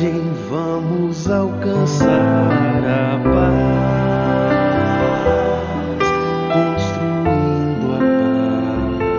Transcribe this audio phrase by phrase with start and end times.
[0.00, 3.60] viagem vamos alcançar a paz,
[6.54, 7.98] construindo a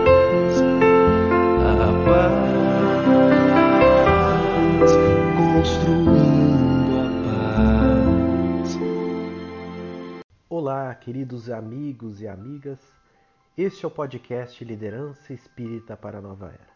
[0.10, 0.58] paz,
[1.70, 1.92] a
[4.80, 4.92] paz,
[5.54, 8.70] construindo a paz.
[10.50, 12.80] Olá, queridos amigos e amigas.
[13.56, 16.72] Este é o podcast Liderança Espírita para a Nova Era.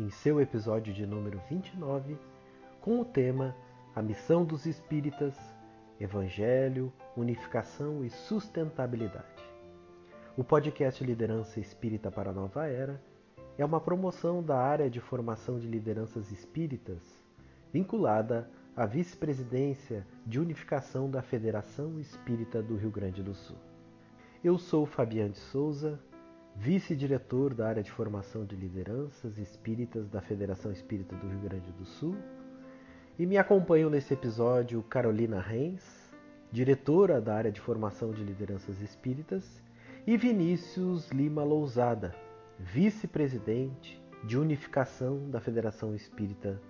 [0.00, 2.16] Em seu episódio de número 29,
[2.88, 3.54] com o tema
[3.94, 5.36] A Missão dos Espíritas,
[6.00, 9.44] Evangelho, Unificação e Sustentabilidade.
[10.38, 12.98] O podcast Liderança Espírita para a Nova Era
[13.58, 17.02] é uma promoção da área de formação de lideranças espíritas,
[17.70, 23.58] vinculada à vice-presidência de unificação da Federação Espírita do Rio Grande do Sul.
[24.42, 26.00] Eu sou Fabiano de Souza,
[26.56, 31.84] vice-diretor da área de formação de lideranças espíritas da Federação Espírita do Rio Grande do
[31.84, 32.16] Sul,
[33.18, 36.14] e me acompanham nesse episódio Carolina Reis,
[36.52, 39.60] diretora da área de formação de lideranças espíritas,
[40.06, 42.14] e Vinícius Lima Lousada,
[42.58, 46.62] vice-presidente de unificação da Federação Espírita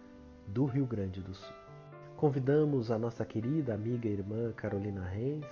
[0.46, 1.54] do Rio Grande do Sul.
[2.16, 5.44] Convidamos a nossa querida amiga e irmã Carolina Reis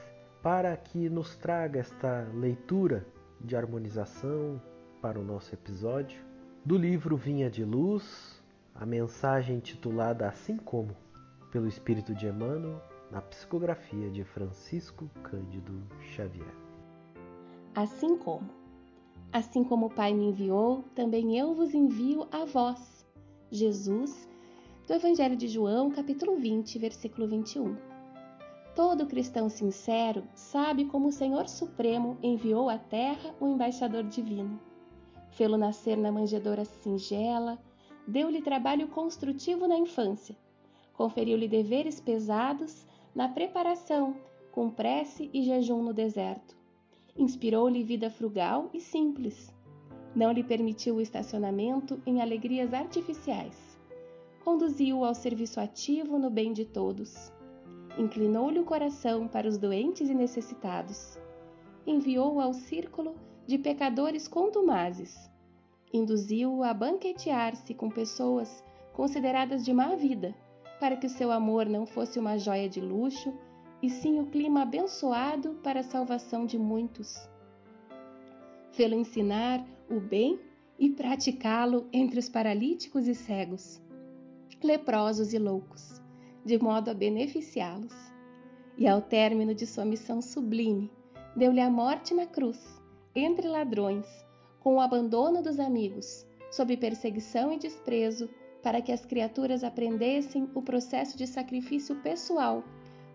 [0.42, 3.06] para que nos traga esta leitura
[3.40, 4.60] de harmonização
[5.02, 6.20] para o nosso episódio
[6.64, 8.35] do livro Vinha de Luz,
[8.78, 10.94] a mensagem titulada Assim Como,
[11.50, 15.82] pelo Espírito de Emmanuel, na psicografia de Francisco Cândido
[16.14, 16.54] Xavier.
[17.74, 18.48] Assim como.
[19.32, 23.06] Assim como o Pai me enviou, também eu vos envio a vós.
[23.50, 24.28] Jesus,
[24.86, 27.76] do Evangelho de João, capítulo 20, versículo 21.
[28.74, 34.60] Todo cristão sincero sabe como o Senhor Supremo enviou à terra o embaixador divino.
[35.30, 37.58] Fê-lo nascer na manjedoura singela,
[38.06, 40.36] deu-lhe trabalho construtivo na infância,
[40.94, 44.16] conferiu-lhe deveres pesados na preparação,
[44.52, 46.56] com prece e jejum no deserto.
[47.16, 49.52] Inspirou-lhe vida frugal e simples.
[50.14, 53.78] Não lhe permitiu o estacionamento em alegrias artificiais.
[54.44, 57.32] Conduziu-o ao serviço ativo no bem de todos.
[57.98, 61.18] Inclinou-lhe o coração para os doentes e necessitados.
[61.86, 63.14] Enviou-o ao círculo
[63.46, 65.30] de pecadores contumazes
[65.98, 70.34] induziu-o a banquetear-se com pessoas consideradas de má vida,
[70.80, 73.32] para que o seu amor não fosse uma joia de luxo,
[73.82, 77.28] e sim o clima abençoado para a salvação de muitos.
[78.72, 80.40] Fê-lo ensinar o bem
[80.78, 83.80] e praticá-lo entre os paralíticos e cegos,
[84.62, 86.00] leprosos e loucos,
[86.44, 87.94] de modo a beneficiá-los.
[88.78, 90.90] E ao término de sua missão sublime,
[91.34, 92.60] deu-lhe a morte na cruz,
[93.14, 94.06] entre ladrões,
[94.66, 98.28] com o abandono dos amigos, sob perseguição e desprezo,
[98.64, 102.64] para que as criaturas aprendessem o processo de sacrifício pessoal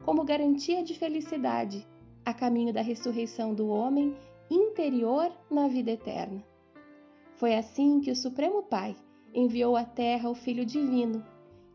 [0.05, 1.85] como garantia de felicidade,
[2.23, 4.15] a caminho da ressurreição do homem
[4.49, 6.41] interior na vida eterna.
[7.35, 8.95] Foi assim que o Supremo Pai
[9.33, 11.21] enviou à Terra o Filho Divino,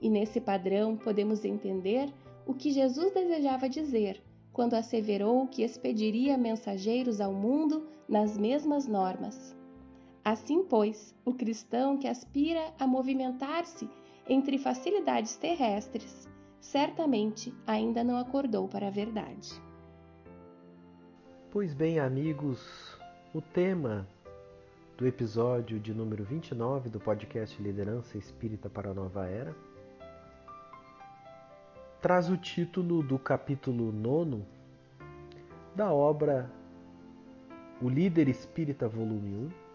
[0.01, 2.11] e nesse padrão podemos entender
[2.47, 4.23] o que Jesus desejava dizer
[4.55, 9.55] quando asseverou que expediria mensageiros ao mundo nas mesmas normas.
[10.27, 13.89] Assim, pois, o cristão que aspira a movimentar-se
[14.29, 16.29] entre facilidades terrestres,
[16.61, 19.53] certamente ainda não acordou para a verdade.
[21.53, 22.99] Pois bem, amigos,
[23.33, 24.05] o tema
[24.99, 29.55] do episódio de número 29 do podcast Liderança Espírita para a Nova Era
[32.03, 34.43] traz o título do capítulo 9
[35.73, 36.51] da obra
[37.81, 39.66] O Líder Espírita, volume 1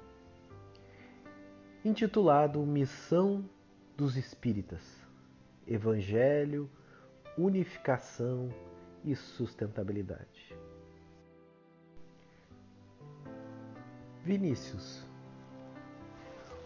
[1.84, 3.44] intitulado Missão
[3.98, 4.82] dos Espíritas:
[5.68, 6.70] Evangelho,
[7.38, 8.54] Unificação
[9.04, 10.56] e Sustentabilidade.
[14.24, 15.04] Vinícius,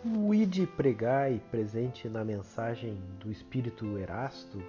[0.03, 4.61] o ide pregai presente na mensagem do Espírito Erasto,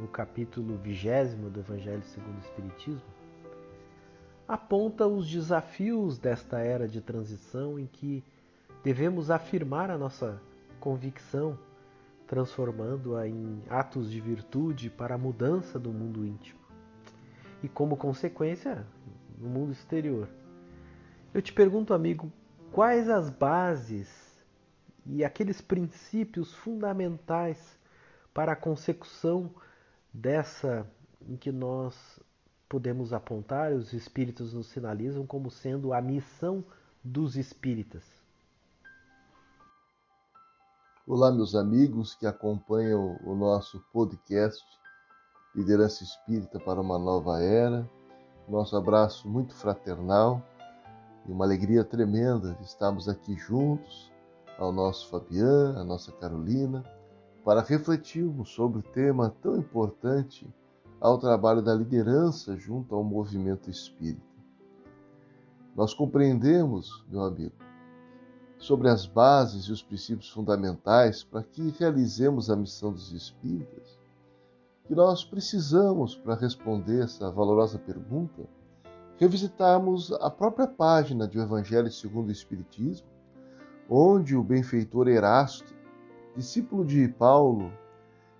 [0.00, 3.02] no capítulo vigésimo do Evangelho segundo o Espiritismo,
[4.48, 8.24] aponta os desafios desta era de transição em que
[8.82, 10.40] devemos afirmar a nossa
[10.78, 11.58] convicção,
[12.26, 16.60] transformando-a em atos de virtude para a mudança do mundo íntimo
[17.62, 18.86] e, como consequência,
[19.38, 20.28] no mundo exterior.
[21.34, 22.32] Eu te pergunto, amigo,
[22.72, 24.08] quais as bases
[25.06, 27.78] e aqueles princípios fundamentais
[28.32, 29.50] para a consecução
[30.12, 30.86] dessa
[31.28, 32.20] em que nós
[32.68, 36.64] podemos apontar, os espíritos nos sinalizam como sendo a missão
[37.02, 38.19] dos espíritas?
[41.12, 44.64] Olá, meus amigos que acompanham o nosso podcast
[45.56, 47.84] Liderança Espírita para uma Nova Era.
[48.48, 50.40] Nosso abraço muito fraternal
[51.26, 54.12] e uma alegria tremenda de estarmos aqui juntos,
[54.56, 56.84] ao nosso Fabian, a nossa Carolina,
[57.44, 60.48] para refletirmos sobre o tema tão importante
[61.00, 64.22] ao trabalho da liderança junto ao movimento espírita.
[65.74, 67.69] Nós compreendemos, meu amigo,
[68.60, 73.98] sobre as bases e os princípios fundamentais para que realizemos a missão dos espíritas,
[74.86, 78.42] que nós precisamos, para responder essa valorosa pergunta,
[79.16, 83.08] revisitarmos a própria página do Evangelho segundo o Espiritismo,
[83.88, 85.74] onde o benfeitor Erasto,
[86.36, 87.72] discípulo de Paulo,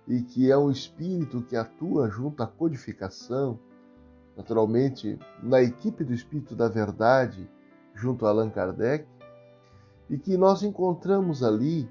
[0.07, 3.57] e que é um espírito que atua junto à codificação,
[4.37, 7.49] naturalmente na equipe do Espírito da Verdade,
[7.95, 9.05] junto a Allan Kardec,
[10.11, 11.89] e que nós encontramos ali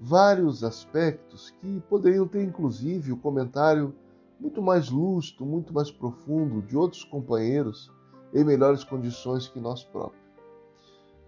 [0.00, 3.94] vários aspectos que poderiam ter, inclusive, o comentário
[4.40, 7.92] muito mais lúcido, muito mais profundo de outros companheiros
[8.32, 10.24] em melhores condições que nós próprios.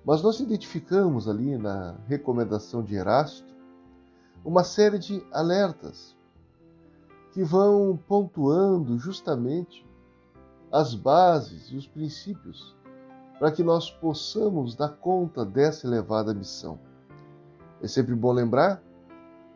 [0.02, 3.54] Mas nós identificamos ali na recomendação de Erasto
[4.42, 6.16] uma série de alertas
[7.32, 9.86] que vão pontuando justamente
[10.72, 12.74] as bases e os princípios
[13.40, 16.78] para que nós possamos dar conta dessa elevada missão.
[17.80, 18.82] É sempre bom lembrar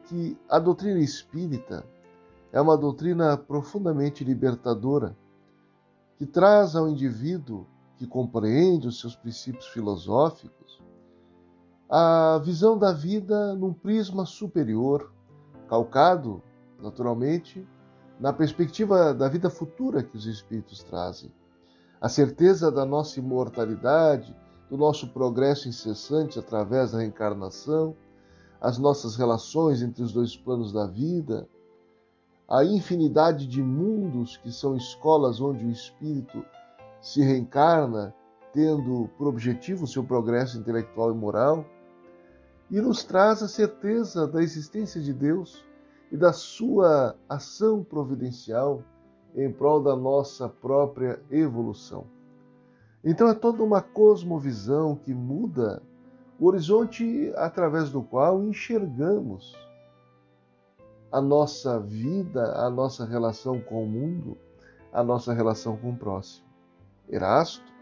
[0.05, 1.85] que a doutrina espírita
[2.51, 5.15] é uma doutrina profundamente libertadora,
[6.17, 7.67] que traz ao indivíduo
[7.99, 10.83] que compreende os seus princípios filosóficos
[11.91, 15.13] a visão da vida num prisma superior,
[15.69, 16.43] calcado,
[16.81, 17.65] naturalmente,
[18.19, 21.31] na perspectiva da vida futura que os espíritos trazem
[22.05, 24.37] a certeza da nossa imortalidade,
[24.69, 27.97] do nosso progresso incessante através da reencarnação,
[28.61, 31.49] as nossas relações entre os dois planos da vida,
[32.47, 36.45] a infinidade de mundos que são escolas onde o espírito
[37.01, 38.15] se reencarna,
[38.53, 41.65] tendo por objetivo o seu progresso intelectual e moral,
[42.71, 45.65] e nos traz a certeza da existência de Deus
[46.13, 48.83] e da sua ação providencial
[49.35, 52.07] em prol da nossa própria evolução.
[53.05, 55.83] Então é toda uma cosmovisão que muda
[56.39, 59.55] o horizonte através do qual enxergamos
[61.11, 64.37] a nossa vida, a nossa relação com o mundo,
[64.93, 66.47] a nossa relação com o próximo.
[67.09, 67.73] Erasto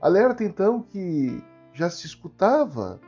[0.00, 3.00] alerta então que já se escutava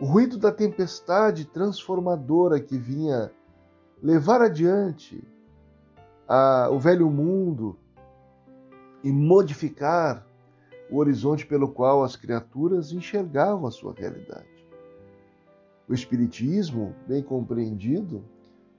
[0.00, 3.30] o ruído da tempestade transformadora que vinha
[4.02, 5.22] levar adiante
[6.28, 7.76] a, o velho mundo
[9.02, 10.26] e modificar
[10.90, 14.46] o horizonte pelo qual as criaturas enxergavam a sua realidade.
[15.88, 18.22] O Espiritismo, bem compreendido,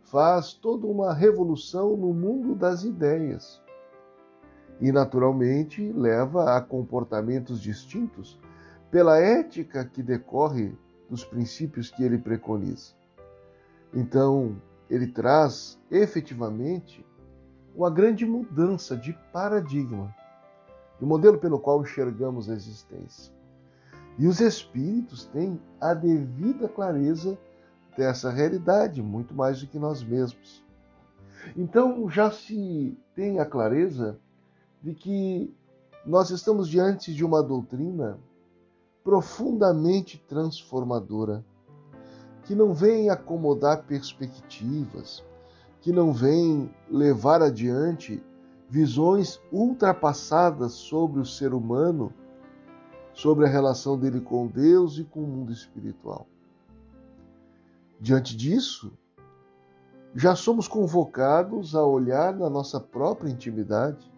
[0.04, 3.62] faz toda uma revolução no mundo das ideias
[4.80, 8.40] e, naturalmente, leva a comportamentos distintos
[8.92, 10.78] pela ética que decorre
[11.10, 12.94] dos princípios que ele preconiza.
[13.94, 14.56] Então,
[14.90, 17.06] ele traz efetivamente
[17.75, 20.13] uma grande mudança de paradigma,
[20.99, 23.33] do modelo pelo qual enxergamos a existência.
[24.17, 27.37] E os espíritos têm a devida clareza
[27.97, 30.63] dessa realidade, muito mais do que nós mesmos.
[31.57, 34.18] Então já se tem a clareza
[34.81, 35.53] de que
[36.06, 38.19] nós estamos diante de uma doutrina
[39.03, 41.44] profundamente transformadora,
[42.44, 45.23] que não vem acomodar perspectivas,
[45.83, 48.23] que não vem levar adiante
[48.69, 52.13] visões ultrapassadas sobre o ser humano,
[53.13, 56.25] sobre a relação dele com Deus e com o mundo espiritual.
[57.99, 58.94] Diante disso,
[60.16, 64.09] já somos convocados a olhar na nossa própria intimidade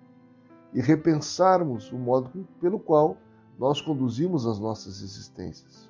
[0.71, 3.17] e repensarmos o modo pelo qual
[3.57, 5.89] nós conduzimos as nossas existências.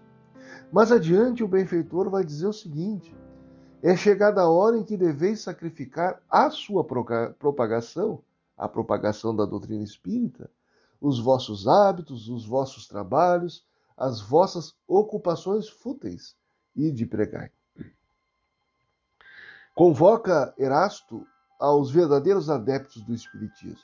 [0.72, 3.13] Mais adiante, o benfeitor vai dizer o seguinte:
[3.82, 8.22] é chegada a hora em que deveis sacrificar a sua propagação,
[8.58, 10.50] a propagação da doutrina espírita,
[11.00, 13.65] os vossos hábitos, os vossos trabalhos,
[13.98, 16.36] as vossas ocupações fúteis
[16.75, 17.51] e de pregar.
[19.74, 21.25] Convoca Erasto
[21.60, 23.84] aos verdadeiros adeptos do Espiritismo.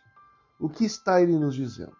[0.60, 1.96] O que está ele nos dizendo?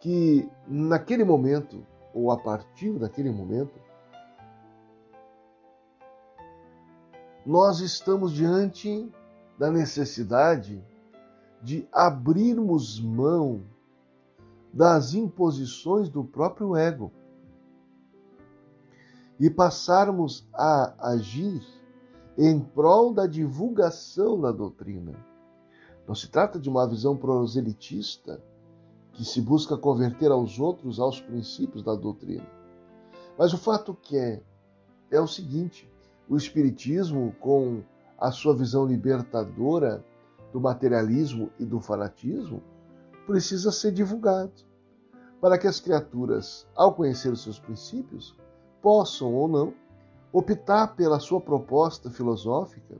[0.00, 3.78] Que naquele momento, ou a partir daquele momento,
[7.48, 9.10] nós estamos diante
[9.58, 10.84] da necessidade
[11.62, 13.62] de abrirmos mão
[14.70, 17.10] das imposições do próprio ego
[19.40, 21.66] e passarmos a agir
[22.36, 25.14] em prol da divulgação da doutrina.
[26.06, 28.44] Não se trata de uma visão proselitista
[29.14, 32.46] que se busca converter aos outros aos princípios da doutrina.
[33.38, 34.42] Mas o fato que é
[35.10, 35.90] é o seguinte:
[36.28, 37.82] o espiritismo com
[38.18, 40.04] a sua visão libertadora
[40.52, 42.62] do materialismo e do fanatismo
[43.26, 44.68] precisa ser divulgado
[45.40, 48.36] para que as criaturas, ao conhecer os seus princípios,
[48.82, 49.74] possam ou não
[50.32, 52.96] optar pela sua proposta filosófica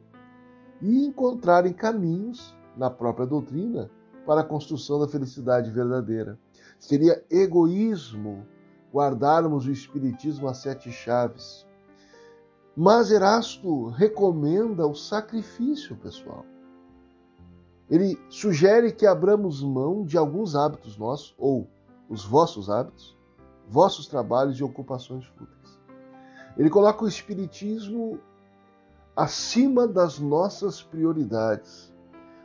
[0.81, 3.91] e encontrarem caminhos na própria doutrina
[4.25, 6.39] para a construção da felicidade verdadeira.
[6.79, 8.47] Seria egoísmo
[8.93, 11.67] guardarmos o Espiritismo a sete chaves.
[12.81, 16.47] Mas Erasto recomenda o sacrifício, pessoal.
[17.91, 21.67] Ele sugere que abramos mão de alguns hábitos nossos, ou
[22.09, 23.19] os vossos hábitos,
[23.69, 25.77] vossos trabalhos e ocupações fúteis.
[26.57, 28.21] Ele coloca o Espiritismo
[29.17, 31.93] acima das nossas prioridades.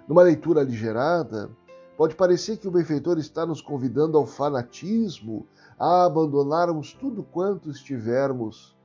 [0.07, 1.47] Numa leitura aligerada,
[1.95, 5.45] pode parecer que o benfeitor está nos convidando ao fanatismo,
[5.77, 8.75] a abandonarmos tudo quanto estivermos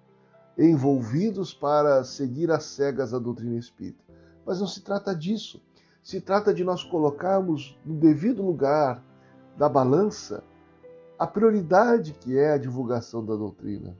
[0.59, 4.03] envolvidos para seguir às cegas a doutrina espírita.
[4.45, 5.63] Mas não se trata disso.
[6.03, 9.03] Se trata de nós colocarmos no devido lugar
[9.57, 10.43] da balança
[11.19, 13.97] a prioridade que é a divulgação da doutrina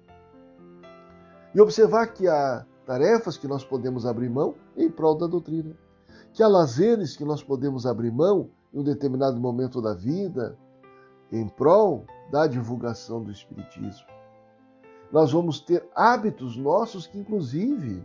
[1.55, 5.77] e observar que há tarefas que nós podemos abrir mão em prol da doutrina,
[6.33, 10.57] que há lazeres que nós podemos abrir mão em um determinado momento da vida
[11.33, 14.18] em prol da divulgação do Espiritismo.
[15.11, 18.05] Nós vamos ter hábitos nossos que, inclusive,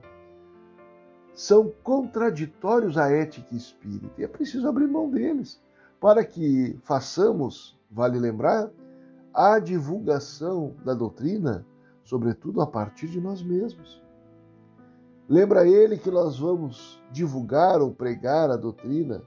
[1.33, 4.21] são contraditórios à ética espírita.
[4.21, 5.61] E é preciso abrir mão deles
[5.99, 8.69] para que façamos, vale lembrar,
[9.33, 11.65] a divulgação da doutrina
[12.03, 14.01] sobretudo a partir de nós mesmos.
[15.27, 19.23] Lembra ele que nós vamos divulgar ou pregar a doutrina,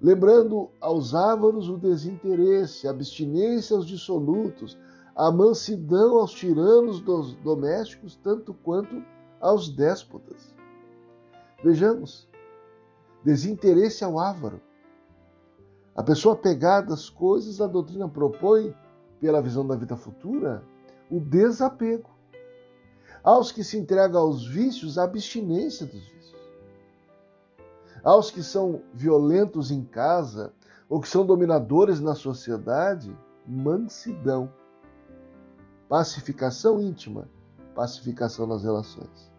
[0.00, 4.78] lembrando aos ávaros o desinteresse, a abstinência aos dissolutos,
[5.18, 9.02] a mansidão aos tiranos dos domésticos, tanto quanto
[9.40, 10.54] aos déspotas.
[11.62, 12.28] Vejamos,
[13.24, 14.60] desinteresse ao ávaro.
[15.96, 18.72] A pessoa pegada às coisas, a doutrina propõe,
[19.20, 20.62] pela visão da vida futura,
[21.10, 22.10] o desapego.
[23.24, 26.36] Aos que se entregam aos vícios, a abstinência dos vícios.
[28.04, 30.52] Aos que são violentos em casa
[30.88, 33.12] ou que são dominadores na sociedade,
[33.44, 34.48] mansidão.
[35.88, 37.28] Pacificação íntima,
[37.74, 39.32] pacificação nas relações.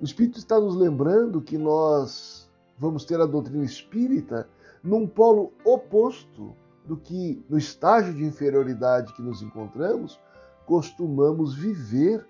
[0.00, 4.48] O Espírito está nos lembrando que nós vamos ter a doutrina espírita
[4.82, 6.54] num polo oposto
[6.84, 10.20] do que no estágio de inferioridade que nos encontramos,
[10.66, 12.26] costumamos viver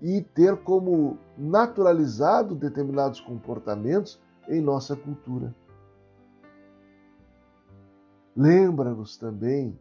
[0.00, 5.54] e ter como naturalizado determinados comportamentos em nossa cultura.
[8.34, 9.78] Lembra-nos também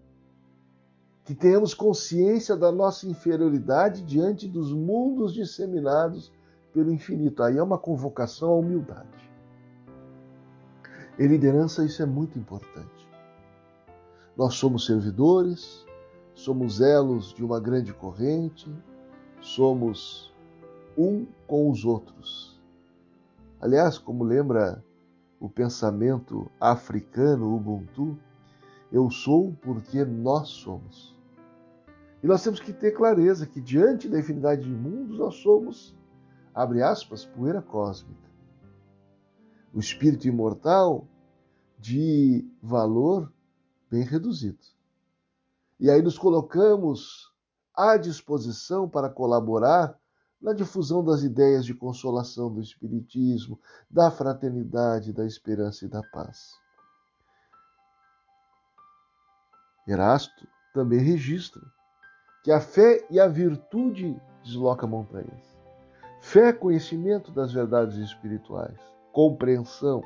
[1.27, 6.31] que tenhamos consciência da nossa inferioridade diante dos mundos disseminados
[6.73, 7.43] pelo infinito.
[7.43, 9.29] Aí é uma convocação à humildade.
[11.19, 13.09] Em liderança, isso é muito importante.
[14.37, 15.85] Nós somos servidores,
[16.33, 18.73] somos elos de uma grande corrente,
[19.41, 20.33] somos
[20.97, 22.57] um com os outros.
[23.59, 24.81] Aliás, como lembra
[25.41, 28.17] o pensamento africano Ubuntu,
[28.89, 31.16] eu sou porque nós somos.
[32.23, 35.95] E nós temos que ter clareza que diante da infinidade de mundos nós somos,
[36.53, 38.27] abre aspas, poeira cósmica.
[39.73, 41.07] O espírito imortal
[41.77, 43.31] de valor
[43.89, 44.57] bem reduzido.
[45.79, 47.31] E aí nos colocamos
[47.75, 49.95] à disposição para colaborar
[50.41, 53.59] na difusão das ideias de consolação do Espiritismo,
[53.89, 56.53] da fraternidade, da esperança e da paz.
[59.87, 61.61] Erasto também registra
[62.43, 65.57] que a fé e a virtude deslocam montanhas.
[66.21, 68.77] Fé é conhecimento das verdades espirituais,
[69.11, 70.03] compreensão,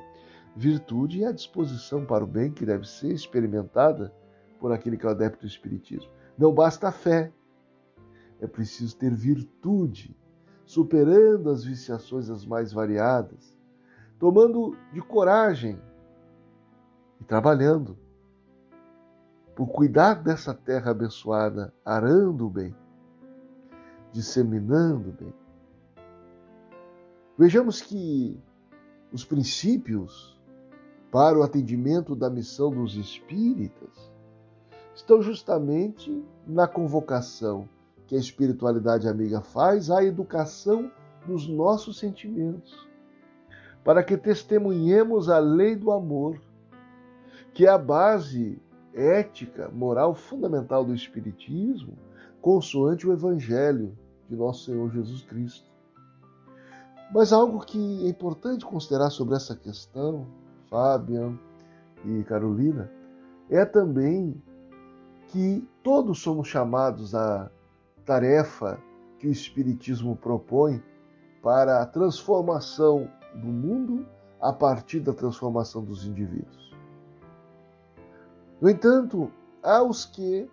[0.56, 4.14] virtude e a disposição para o bem que deve ser experimentada
[4.60, 6.12] por aquele que é adepto do Espiritismo.
[6.38, 7.32] Não basta a fé,
[8.40, 10.16] é preciso ter virtude,
[10.66, 13.58] superando as viciações as mais variadas,
[14.20, 15.80] tomando de coragem
[17.20, 17.98] e trabalhando
[19.56, 22.76] por cuidar dessa terra abençoada, arando o bem,
[24.12, 25.34] disseminando o bem.
[27.38, 28.40] Vejamos que
[29.12, 30.40] os princípios
[31.12, 34.12] para o atendimento da missão dos espíritas
[34.96, 37.68] estão justamente na convocação
[38.12, 39.90] que a espiritualidade amiga faz?
[39.90, 40.92] A educação
[41.26, 42.90] dos nossos sentimentos,
[43.84, 46.38] para que testemunhemos a lei do amor,
[47.54, 48.62] que é a base
[48.94, 51.98] ética, moral fundamental do Espiritismo,
[52.42, 53.98] consoante o Evangelho
[54.30, 55.70] de nosso Senhor Jesus Cristo.
[57.14, 60.26] Mas algo que é importante considerar sobre essa questão,
[60.70, 61.38] Fabian
[62.06, 62.90] e Carolina,
[63.50, 64.42] é também
[65.28, 67.52] que todos somos chamados à
[68.06, 68.80] tarefa
[69.20, 70.82] que o Espiritismo propõe
[71.42, 74.06] para a transformação do mundo
[74.40, 76.71] a partir da transformação dos indivíduos.
[78.62, 79.32] No entanto,
[79.64, 80.48] há os que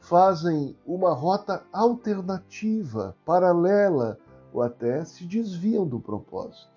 [0.00, 4.18] fazem uma rota alternativa, paralela
[4.52, 6.68] ou até se desviam do propósito.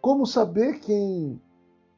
[0.00, 1.40] Como saber quem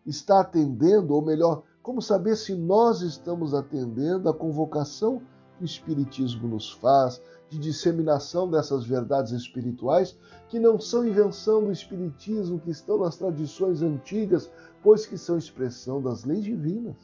[0.06, 5.20] está atendendo, ou melhor, como saber se nós estamos atendendo a convocação
[5.58, 10.16] que o Espiritismo nos faz de disseminação dessas verdades espirituais
[10.48, 14.50] que não são invenção do Espiritismo, que estão nas tradições antigas,
[14.86, 16.94] pois que são expressão das leis divinas.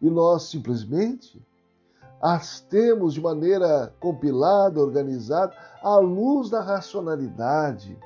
[0.00, 1.46] E nós simplesmente
[2.18, 7.98] as temos de maneira compilada, organizada, à luz da racionalidade,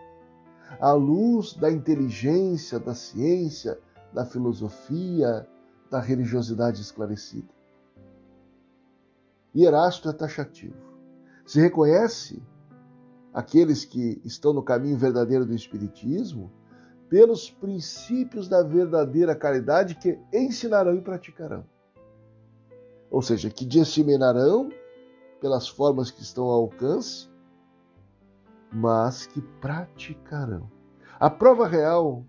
[0.80, 3.78] à luz da inteligência, da ciência,
[4.12, 5.46] da filosofia,
[5.88, 7.54] da religiosidade esclarecida.
[9.54, 10.74] E Erasto é taxativo.
[11.46, 12.42] Se reconhece
[13.32, 16.50] aqueles que estão no caminho verdadeiro do Espiritismo
[17.10, 21.66] pelos princípios da verdadeira caridade que ensinarão e praticarão
[23.10, 24.70] ou seja, que disseminarão
[25.40, 27.28] pelas formas que estão ao alcance,
[28.72, 30.70] mas que praticarão.
[31.18, 32.24] A prova real,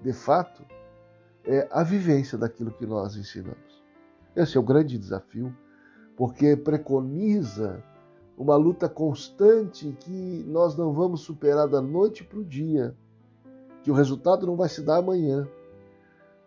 [0.00, 0.64] de fato,
[1.44, 3.84] é a vivência daquilo que nós ensinamos.
[4.34, 5.54] Esse é o grande desafio,
[6.16, 7.84] porque preconiza
[8.36, 12.96] uma luta constante que nós não vamos superar da noite para o dia,
[13.84, 15.46] que o resultado não vai se dar amanhã,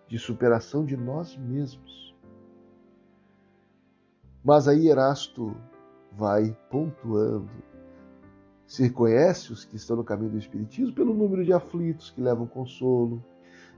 [0.08, 2.16] de superação de nós mesmos.
[4.44, 5.56] Mas aí Erasto
[6.12, 7.48] vai pontuando.
[8.66, 12.48] Se reconhece os que estão no caminho do Espiritismo pelo número de aflitos que levam
[12.48, 13.24] consolo,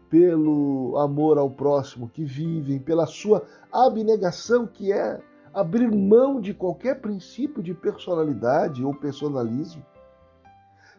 [0.09, 5.21] pelo amor ao próximo que vivem, pela sua abnegação, que é
[5.53, 9.85] abrir mão de qualquer princípio de personalidade ou personalismo,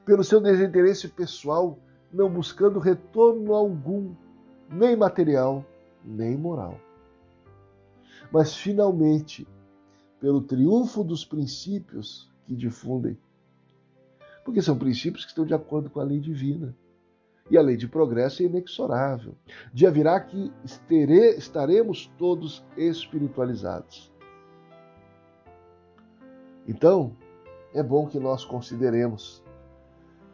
[0.04, 1.78] pelo seu desinteresse pessoal,
[2.12, 4.14] não buscando retorno algum,
[4.70, 5.64] nem material,
[6.04, 6.78] nem moral.
[8.32, 9.46] Mas finalmente,
[10.20, 13.18] pelo triunfo dos princípios que difundem.
[14.44, 16.76] Porque são princípios que estão de acordo com a lei divina.
[17.50, 19.34] E a lei de progresso é inexorável.
[19.72, 20.52] Dia virá que
[21.36, 24.12] estaremos todos espiritualizados.
[26.66, 27.16] Então,
[27.74, 29.42] é bom que nós consideremos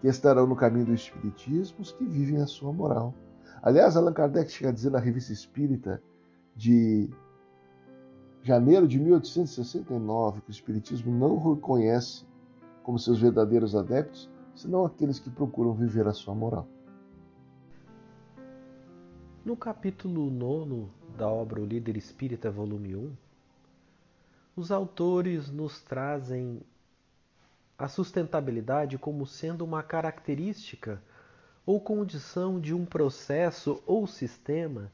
[0.01, 3.15] que estarão no caminho do Espiritismo os que vivem a sua moral.
[3.63, 6.03] Aliás, Allan Kardec chega a dizer na Revista Espírita
[6.55, 7.11] de
[8.43, 12.25] janeiro de 1869, que o Espiritismo não reconhece
[12.83, 16.69] como seus verdadeiros adeptos, senão aqueles que procuram viver a sua moral.
[19.45, 23.13] No capítulo 9 da obra O Líder Espírita, volume 1,
[24.55, 26.63] os autores nos trazem
[27.79, 31.03] a sustentabilidade como sendo uma característica
[31.65, 34.91] ou condição de um processo ou sistema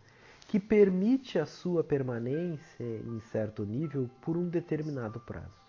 [0.49, 5.62] que permite a sua permanência em certo nível por um determinado prazo.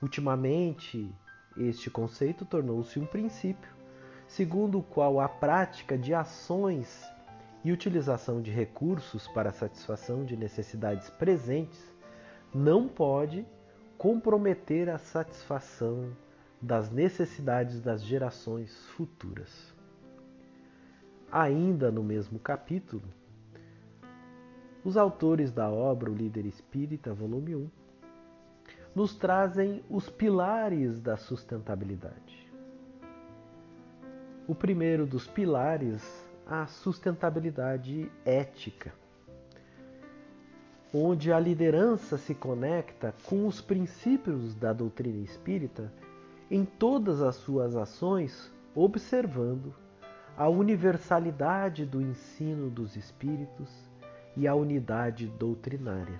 [0.00, 1.10] Ultimamente,
[1.56, 3.70] este conceito tornou-se um princípio,
[4.26, 7.04] segundo o qual a prática de ações
[7.64, 11.80] e utilização de recursos para a satisfação de necessidades presentes
[12.54, 13.44] não pode
[13.98, 16.16] comprometer a satisfação
[16.60, 19.74] das necessidades das gerações futuras.
[21.30, 23.02] Ainda no mesmo capítulo,
[24.84, 27.70] os autores da obra O Líder Espírita, volume 1,
[28.94, 32.50] nos trazem os pilares da sustentabilidade.
[34.46, 36.02] O primeiro dos pilares,
[36.46, 38.94] a sustentabilidade ética,
[40.96, 45.92] onde a liderança se conecta com os princípios da doutrina espírita
[46.50, 49.74] em todas as suas ações, observando
[50.38, 53.70] a universalidade do ensino dos espíritos
[54.34, 56.18] e a unidade doutrinária.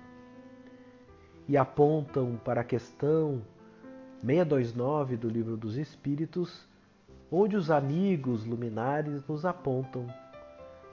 [1.47, 3.41] E apontam para a questão
[4.23, 6.67] 629 do Livro dos Espíritos,
[7.31, 10.05] onde os amigos luminares nos apontam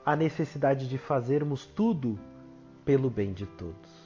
[0.03, 2.17] a necessidade de fazermos tudo
[2.85, 4.05] pelo bem de todos.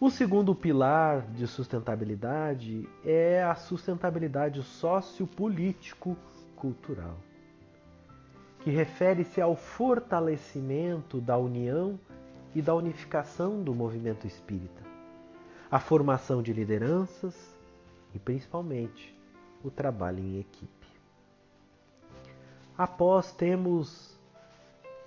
[0.00, 7.16] O segundo pilar de sustentabilidade é a sustentabilidade sociopolítico-cultural,
[8.60, 11.98] que refere-se ao fortalecimento da união
[12.54, 14.84] e da unificação do movimento espírita,
[15.68, 17.34] a formação de lideranças
[18.14, 19.18] e, principalmente,
[19.64, 20.86] o trabalho em equipe.
[22.76, 24.16] Após temos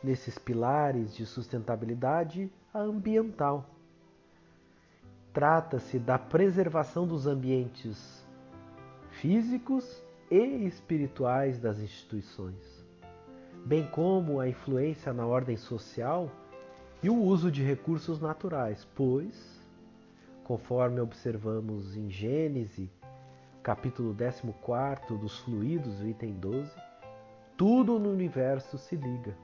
[0.04, 3.70] nesses pilares de sustentabilidade ambiental.
[5.34, 8.26] Trata-se da preservação dos ambientes
[9.12, 12.86] físicos e espirituais das instituições,
[13.66, 16.30] bem como a influência na ordem social
[17.04, 19.62] e o uso de recursos naturais, pois,
[20.44, 22.90] conforme observamos em Gênesis,
[23.64, 26.72] capítulo 14 dos fluidos, item 12,
[27.58, 29.36] tudo no universo se liga,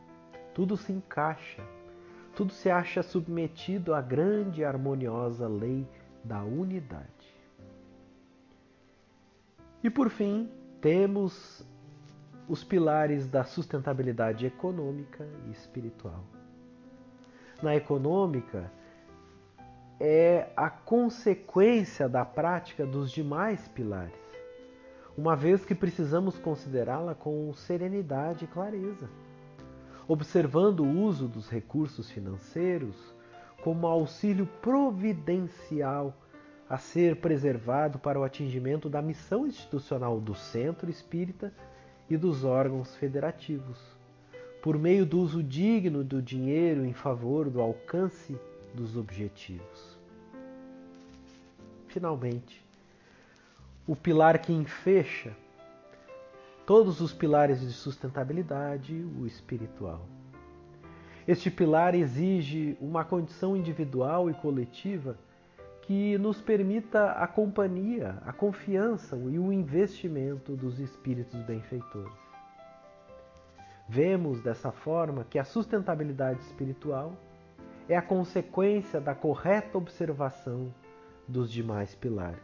[0.58, 1.62] tudo se encaixa,
[2.36, 5.88] tudo se acha submetido à grande e harmoniosa lei
[6.24, 7.06] da unidade.
[9.84, 10.50] E por fim,
[10.82, 11.64] temos
[12.50, 16.24] os pilares da sustentabilidade econômica e espiritual.
[17.62, 18.72] Na econômica
[20.00, 24.16] é a consequência da prática dos demais pilares,
[25.16, 29.08] uma vez que precisamos considerá-la com serenidade e clareza,
[30.08, 32.96] observando o uso dos recursos financeiros
[33.64, 36.14] como auxílio providencial
[36.70, 41.54] a ser preservado para o atingimento da missão institucional do Centro Espírita
[42.10, 43.98] e dos órgãos federativos
[44.62, 48.38] por meio do uso digno do dinheiro em favor do alcance
[48.74, 49.98] dos objetivos.
[51.88, 52.62] Finalmente,
[53.88, 55.34] o pilar que enfecha
[56.68, 60.06] todos os pilares de sustentabilidade, o espiritual.
[61.26, 65.18] Este pilar exige uma condição individual e coletiva
[65.84, 72.12] que nos permita a companhia, a confiança e o investimento dos espíritos benfeitores.
[73.88, 77.14] Vemos dessa forma que a sustentabilidade espiritual
[77.88, 80.74] é a consequência da correta observação
[81.26, 82.44] dos demais pilares.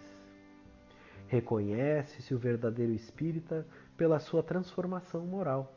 [1.28, 3.66] Reconhece-se o verdadeiro espírita
[3.97, 5.73] pela sua transformação moral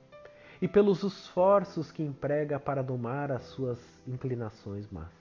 [0.61, 5.12] e pelos esforços que emprega para domar as suas inclinações más.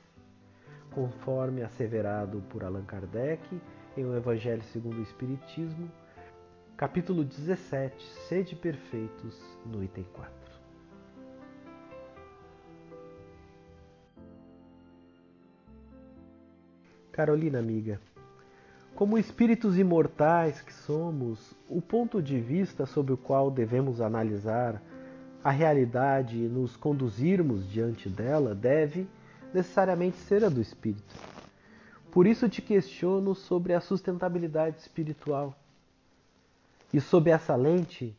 [0.91, 3.43] Conforme asseverado por Allan Kardec
[3.97, 5.91] em O Evangelho segundo o Espiritismo,
[6.77, 10.33] capítulo 17, Sede Perfeitos, no item 4.
[17.11, 17.99] Carolina, amiga,
[18.95, 24.81] como espíritos imortais que somos, o ponto de vista sob o qual devemos analisar
[25.43, 29.05] a realidade e nos conduzirmos diante dela deve
[29.53, 31.13] necessariamente ser a do espírito.
[32.09, 35.53] Por isso te questiono sobre a sustentabilidade espiritual
[36.93, 38.15] e sob essa lente,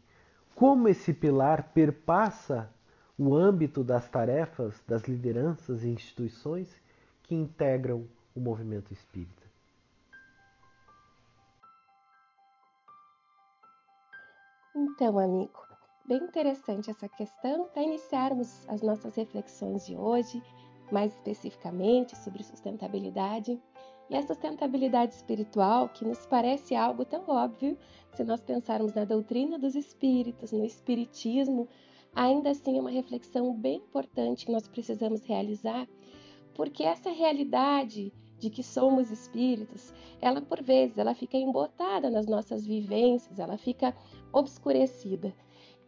[0.54, 2.68] como esse pilar perpassa
[3.18, 6.68] o âmbito das tarefas das lideranças e instituições
[7.22, 9.45] que integram o movimento espírita.
[14.78, 15.66] Então, amigo,
[16.04, 20.42] bem interessante essa questão para iniciarmos as nossas reflexões de hoje,
[20.92, 23.58] mais especificamente sobre sustentabilidade.
[24.10, 27.78] E a sustentabilidade espiritual, que nos parece algo tão óbvio,
[28.12, 31.66] se nós pensarmos na doutrina dos espíritos, no espiritismo,
[32.14, 35.88] ainda assim é uma reflexão bem importante que nós precisamos realizar,
[36.54, 42.66] porque essa realidade de que somos espíritos, ela por vezes ela fica embotada nas nossas
[42.66, 43.94] vivências, ela fica
[44.32, 45.34] obscurecida.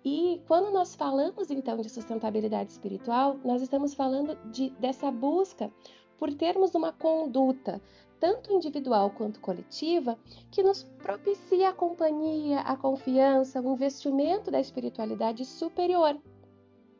[0.05, 5.71] E quando nós falamos então de sustentabilidade espiritual, nós estamos falando de, dessa busca
[6.19, 7.81] por termos uma conduta
[8.21, 10.19] tanto individual quanto coletiva,
[10.51, 16.19] que nos propicia a companhia, a confiança, o investimento da espiritualidade superior.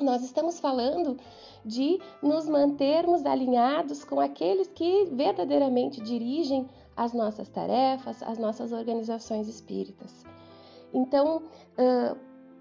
[0.01, 1.17] Nós estamos falando
[1.65, 9.49] de nos mantermos alinhados com aqueles que verdadeiramente dirigem as nossas tarefas, as nossas organizações
[9.49, 10.25] espíritas.
[10.95, 12.17] Então, uh,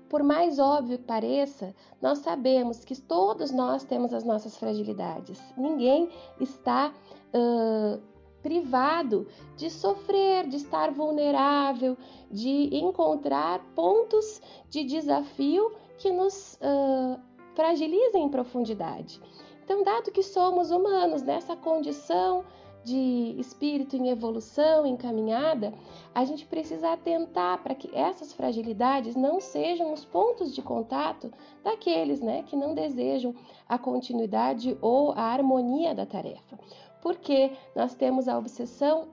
[0.10, 5.40] por mais óbvio que pareça, nós sabemos que todos nós temos as nossas fragilidades.
[5.56, 6.92] Ninguém está
[7.34, 8.02] uh,
[8.42, 11.98] privado de sofrer, de estar vulnerável,
[12.32, 17.20] de encontrar pontos de desafio que nos uh,
[17.56, 19.20] fragilizem em profundidade.
[19.64, 22.46] Então, dado que somos humanos nessa condição
[22.88, 25.74] de espírito em evolução, em caminhada,
[26.16, 31.30] a gente precisa atentar para que essas fragilidades não sejam os pontos de contato
[31.66, 33.36] daqueles né, que não desejam
[33.68, 36.58] a continuidade ou a harmonia da tarefa.
[37.02, 39.10] porque nós temos a obsessão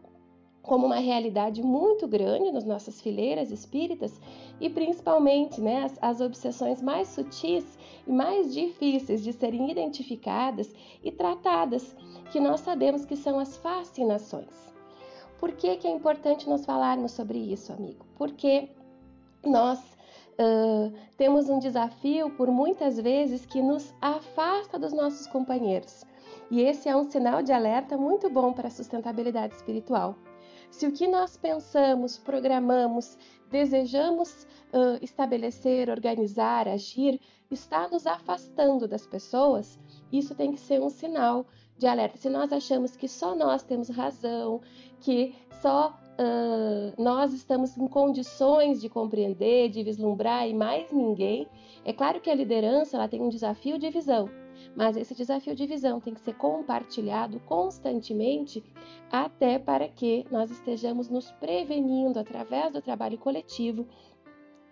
[0.65, 4.19] como uma realidade muito grande nas nossas fileiras espíritas
[4.61, 11.13] e principalmente né, as, as, obsessões mais sutis e mais difíceis de serem identificadas e
[11.13, 11.95] tratadas,
[12.33, 14.73] que nós sabemos que são as fascinações.
[15.39, 18.07] Por que, que é importante nós falarmos sobre isso, amigo?
[18.17, 18.71] Porque
[19.45, 26.05] nós uh, temos um desafio por muitas vezes que nos afasta dos nossos companheiros.
[26.51, 30.17] E esse é um sinal de alerta muito bom para a sustentabilidade espiritual.
[30.75, 33.17] Se o que nós pensamos, programamos,
[33.49, 39.79] desejamos uh, estabelecer, organizar, agir, está nos afastando das pessoas,
[40.11, 41.47] isso tem que ser um sinal
[41.79, 42.19] de alerta.
[42.19, 44.61] Se nós achamos que só nós temos razão,
[45.01, 51.47] que só uh, nós estamos em condições de compreender, de vislumbrar e mais ninguém,
[51.85, 54.29] é claro que a liderança ela tem um desafio de visão
[54.75, 58.63] mas esse desafio de visão tem que ser compartilhado constantemente,
[59.11, 63.87] até para que nós estejamos nos prevenindo através do trabalho coletivo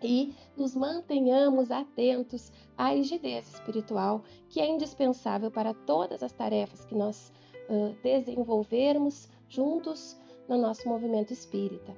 [0.03, 6.95] e nos mantenhamos atentos à rigidez espiritual, que é indispensável para todas as tarefas que
[6.95, 7.33] nós
[7.69, 10.19] uh, desenvolvermos juntos
[10.49, 11.97] no nosso movimento espírita.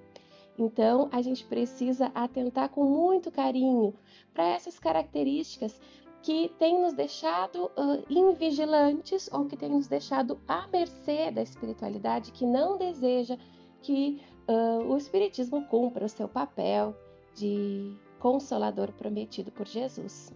[0.56, 3.92] Então, a gente precisa atentar com muito carinho
[4.32, 5.80] para essas características
[6.24, 12.32] que tem nos deixado uh, invigilantes ou que tem nos deixado à mercê da espiritualidade
[12.32, 13.36] que não deseja
[13.82, 16.96] que uh, o Espiritismo cumpra o seu papel
[17.34, 20.32] de consolador prometido por Jesus.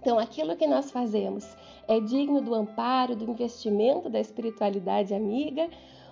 [0.00, 1.56] Então, aquilo que nós fazemos
[1.88, 5.68] é digno do amparo, do investimento da espiritualidade amiga.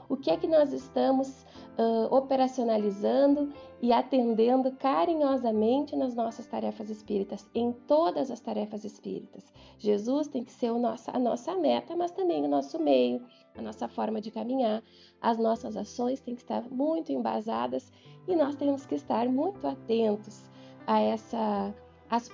[0.09, 1.45] O que é que nós estamos
[1.79, 9.45] uh, operacionalizando e atendendo carinhosamente nas nossas tarefas espíritas, em todas as tarefas espíritas.
[9.79, 13.25] Jesus tem que ser nosso, a nossa meta, mas também o nosso meio,
[13.57, 14.83] a nossa forma de caminhar.
[15.21, 17.93] As nossas ações têm que estar muito embasadas
[18.27, 20.43] e nós temos que estar muito atentos
[20.87, 21.73] a essa
[22.11, 22.31] as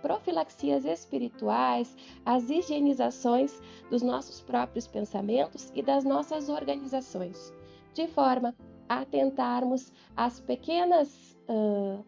[0.00, 7.52] profilaxias espirituais, as higienizações dos nossos próprios pensamentos e das nossas organizações,
[7.94, 8.54] de forma
[8.88, 12.04] atentarmos às pequenas uh,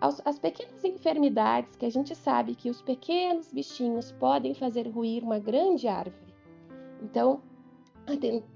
[0.00, 5.40] as pequenas enfermidades que a gente sabe que os pequenos bichinhos podem fazer ruir uma
[5.40, 6.34] grande árvore.
[7.02, 7.42] Então,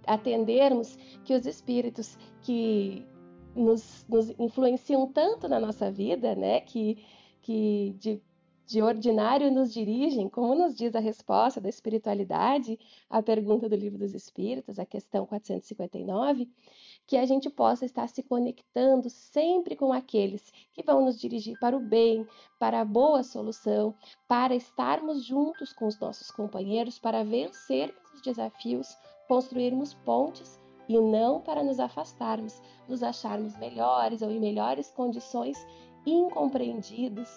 [0.06, 3.04] atendermos que os espíritos que
[3.54, 7.04] nos, nos influenciam tanto na nossa vida, né, que,
[7.42, 8.22] que de,
[8.66, 12.78] de ordinário nos dirigem, como nos diz a resposta da espiritualidade
[13.10, 16.48] à pergunta do Livro dos Espíritos, a questão 459,
[17.06, 21.76] que a gente possa estar se conectando sempre com aqueles que vão nos dirigir para
[21.76, 22.26] o bem,
[22.58, 23.94] para a boa solução,
[24.28, 31.40] para estarmos juntos com os nossos companheiros, para vencermos os desafios, construirmos pontes e não
[31.40, 35.56] para nos afastarmos, nos acharmos melhores ou em melhores condições,
[36.06, 37.28] incompreendidos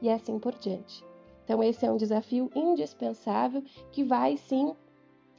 [0.00, 1.04] e assim por diante.
[1.44, 4.74] Então, esse é um desafio indispensável que vai sim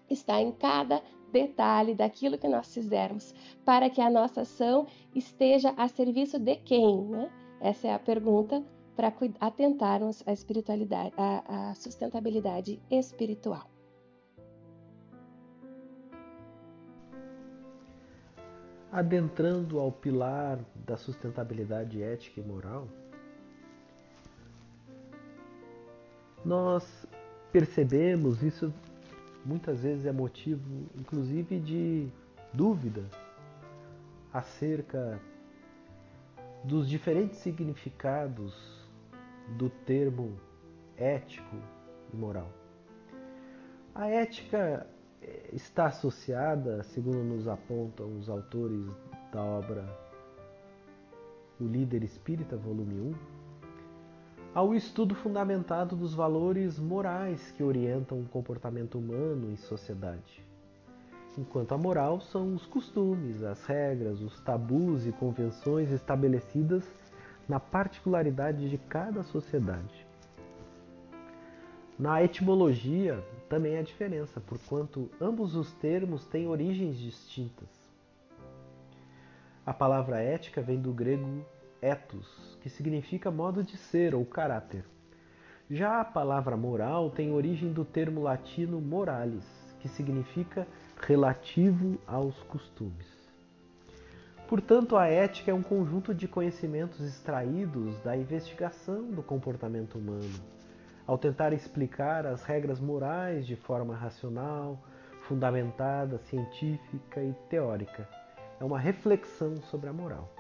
[0.09, 3.33] estar em cada detalhe daquilo que nós fizermos,
[3.65, 7.01] para que a nossa ação esteja a serviço de quem?
[7.01, 7.29] Né?
[7.59, 8.63] Essa é a pergunta
[8.95, 13.74] para atentarmos à espiritualidade, à, à sustentabilidade espiritual.
[18.95, 22.88] Adentrando ao pilar da sustentabilidade ética e moral,
[26.45, 27.05] nós
[27.51, 28.73] percebemos isso
[29.43, 30.63] muitas vezes é motivo,
[30.95, 32.08] inclusive, de
[32.53, 33.03] dúvida
[34.31, 35.19] acerca
[36.63, 38.88] dos diferentes significados
[39.58, 40.39] do termo
[40.95, 41.58] ético
[42.13, 42.49] e moral.
[43.93, 44.88] A ética
[45.53, 48.85] está associada, segundo nos apontam os autores
[49.31, 49.85] da obra
[51.59, 53.13] O Líder Espírita, volume 1,
[54.53, 60.45] ao estudo fundamentado dos valores morais que orientam o comportamento humano em sociedade.
[61.38, 66.88] Enquanto a moral são os costumes, as regras, os tabus e convenções estabelecidas
[67.47, 70.07] na particularidade de cada sociedade.
[71.99, 77.69] Na etimologia também há diferença, porquanto ambos os termos têm origens distintas.
[79.65, 81.45] A palavra ética vem do grego
[81.81, 84.86] ethos, que significa modo de ser ou caráter.
[85.69, 89.45] Já a palavra moral tem origem do termo latino moralis,
[89.79, 90.67] que significa
[90.99, 93.08] relativo aos costumes.
[94.47, 100.54] Portanto, a ética é um conjunto de conhecimentos extraídos da investigação do comportamento humano.
[101.07, 104.79] Ao tentar explicar as regras morais de forma racional,
[105.27, 108.07] fundamentada, científica e teórica.
[108.59, 110.31] É uma reflexão sobre a moral.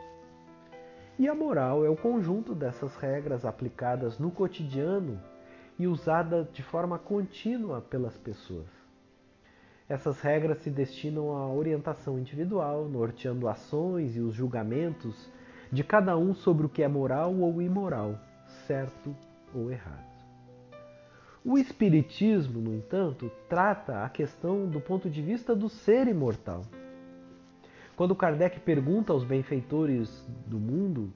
[1.19, 5.21] E a moral é o conjunto dessas regras aplicadas no cotidiano
[5.77, 8.67] e usada de forma contínua pelas pessoas.
[9.87, 15.29] Essas regras se destinam à orientação individual, norteando ações e os julgamentos
[15.71, 18.17] de cada um sobre o que é moral ou imoral,
[18.65, 19.15] certo
[19.53, 20.14] ou errado.
[21.47, 26.63] O Espiritismo, no entanto, trata a questão do ponto de vista do ser imortal.
[27.95, 31.13] Quando Kardec pergunta aos benfeitores do mundo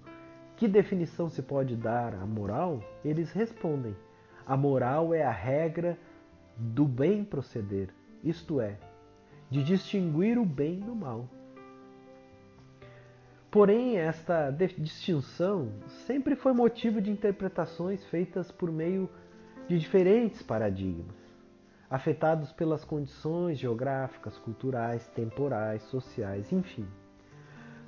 [0.56, 3.96] que definição se pode dar à moral, eles respondem:
[4.46, 5.98] a moral é a regra
[6.56, 7.90] do bem proceder,
[8.24, 8.78] isto é,
[9.50, 11.28] de distinguir o bem do mal.
[13.50, 15.72] Porém, esta distinção
[16.06, 19.10] sempre foi motivo de interpretações feitas por meio
[19.70, 21.16] de diferentes paradigmas,
[21.88, 26.88] afetados pelas condições geográficas, culturais, temporais, sociais, enfim.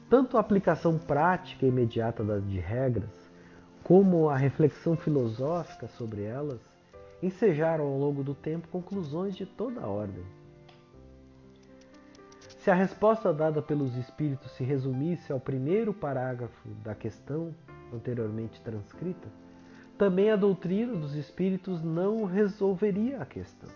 [0.08, 3.10] Tanto a aplicação prática e imediata de regras,
[3.84, 6.62] como a reflexão filosófica sobre elas,
[7.20, 10.24] ensejaram ao longo do tempo conclusões de toda a ordem.
[12.60, 17.56] Se a resposta dada pelos espíritos se resumisse ao primeiro parágrafo da questão
[17.92, 19.28] anteriormente transcrita,
[20.02, 23.70] também a doutrina dos espíritos não resolveria a questão.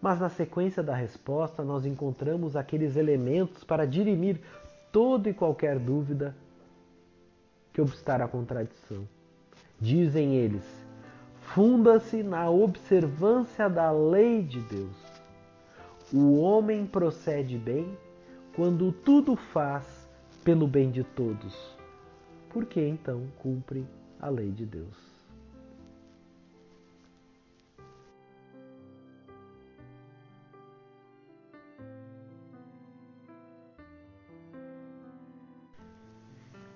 [0.00, 4.40] Mas na sequência da resposta, nós encontramos aqueles elementos para dirimir
[4.92, 6.36] toda e qualquer dúvida
[7.72, 9.08] que obstar a contradição.
[9.80, 10.62] Dizem eles:
[11.40, 14.96] funda-se na observância da lei de Deus
[16.12, 17.98] o homem procede bem
[18.54, 20.08] quando tudo faz
[20.44, 21.76] pelo bem de todos.
[22.48, 23.84] Por que então cumpre
[24.20, 25.16] a lei de Deus?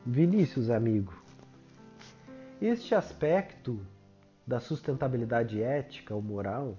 [0.04, 1.14] Vinícius, amigo,
[2.60, 3.80] este aspecto
[4.44, 6.76] da sustentabilidade ética ou moral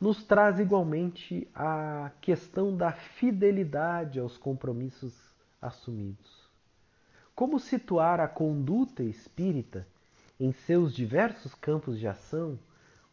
[0.00, 5.14] nos traz igualmente a questão da fidelidade aos compromissos
[5.60, 6.45] assumidos.
[7.36, 9.86] Como situar a conduta espírita
[10.40, 12.58] em seus diversos campos de ação,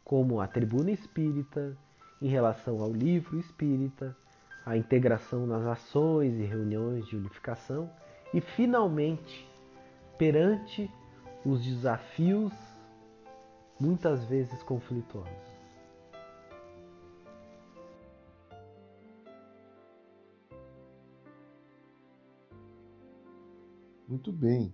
[0.02, 1.78] como a tribuna espírita,
[2.22, 4.16] em relação ao livro espírita,
[4.66, 7.90] a integração nas ações e reuniões de unificação
[8.34, 9.46] e, finalmente,
[10.18, 10.90] perante
[11.46, 12.54] os desafios
[13.78, 15.53] muitas vezes conflituosos.
[24.14, 24.72] Muito bem.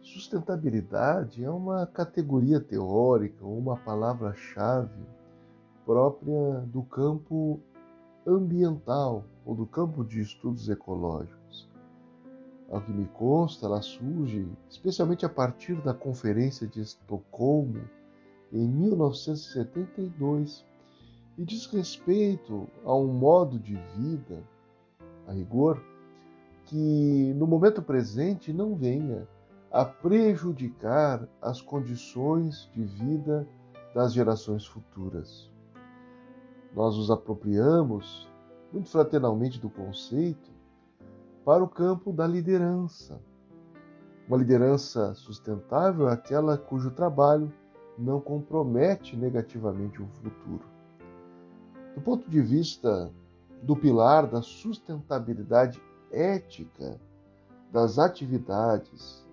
[0.00, 5.04] Sustentabilidade é uma categoria teórica, uma palavra-chave
[5.84, 7.58] própria do campo
[8.24, 11.68] ambiental ou do campo de estudos ecológicos.
[12.70, 17.82] Ao que me consta, ela surge especialmente a partir da Conferência de Estocolmo
[18.52, 20.64] em 1972
[21.36, 24.40] e diz respeito a um modo de vida,
[25.26, 25.82] a rigor,
[26.72, 29.28] que no momento presente não venha
[29.70, 33.46] a prejudicar as condições de vida
[33.94, 35.50] das gerações futuras.
[36.74, 38.26] Nós nos apropriamos
[38.72, 40.50] muito fraternalmente do conceito
[41.44, 43.20] para o campo da liderança.
[44.26, 47.52] Uma liderança sustentável é aquela cujo trabalho
[47.98, 50.64] não compromete negativamente o futuro.
[51.94, 53.12] Do ponto de vista
[53.62, 55.78] do pilar da sustentabilidade
[56.12, 57.00] ética
[57.72, 59.26] das atividades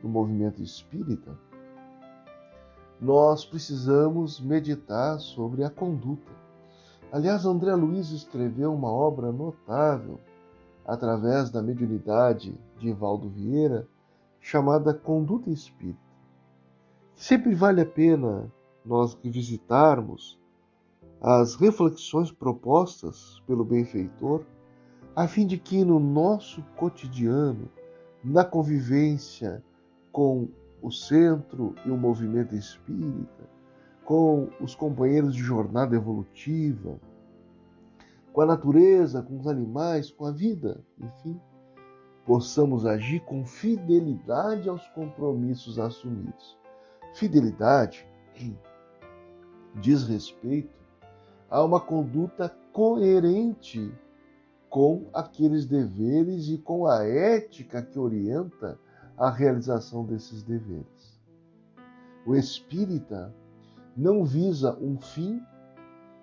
[0.00, 1.36] do movimento espírita,
[3.00, 6.32] nós precisamos meditar sobre a conduta.
[7.12, 10.18] Aliás, André Luiz escreveu uma obra notável
[10.86, 13.88] através da mediunidade de Evaldo Vieira,
[14.40, 15.98] chamada Conduta Espírita.
[17.14, 18.50] Sempre vale a pena
[18.84, 20.38] nós revisitarmos
[21.20, 24.44] as reflexões propostas pelo benfeitor
[25.14, 27.70] a fim de que no nosso cotidiano,
[28.22, 29.62] na convivência
[30.10, 30.48] com
[30.82, 33.48] o centro e o movimento espírita,
[34.04, 36.98] com os companheiros de jornada evolutiva,
[38.32, 41.40] com a natureza, com os animais, com a vida, enfim,
[42.26, 46.58] possamos agir com fidelidade aos compromissos assumidos.
[47.14, 48.06] Fidelidade
[49.76, 50.74] diz respeito
[51.48, 53.92] a uma conduta coerente
[54.74, 58.76] com aqueles deveres e com a ética que orienta
[59.16, 61.22] a realização desses deveres.
[62.26, 63.32] O espírita
[63.96, 65.40] não visa um fim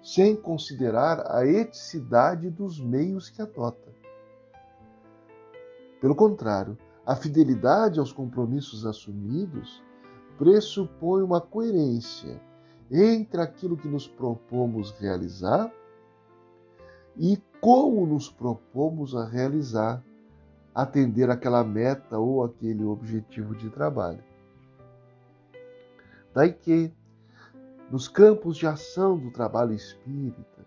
[0.03, 3.89] sem considerar a eticidade dos meios que adota.
[6.01, 9.81] Pelo contrário, a fidelidade aos compromissos assumidos
[10.37, 12.41] pressupõe uma coerência
[12.91, 15.71] entre aquilo que nos propomos realizar
[17.17, 20.03] e como nos propomos a realizar,
[20.73, 24.23] atender aquela meta ou aquele objetivo de trabalho.
[26.33, 26.91] Daí que,
[27.91, 30.65] nos campos de ação do trabalho espírita,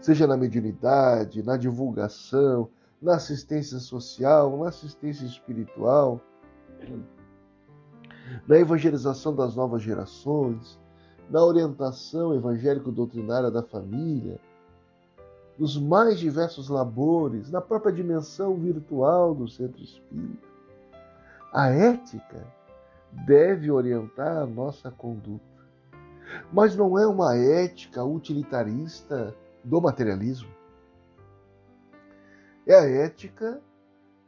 [0.00, 2.70] seja na mediunidade, na divulgação,
[3.02, 6.18] na assistência social, na assistência espiritual,
[8.48, 10.78] na evangelização das novas gerações,
[11.28, 14.40] na orientação evangélico-doutrinária da família,
[15.60, 20.48] nos mais diversos labores, na própria dimensão virtual do centro espírita.
[21.52, 22.46] A ética
[23.26, 25.44] deve orientar a nossa conduta,
[26.50, 30.48] mas não é uma ética utilitarista do materialismo.
[32.66, 33.60] É a ética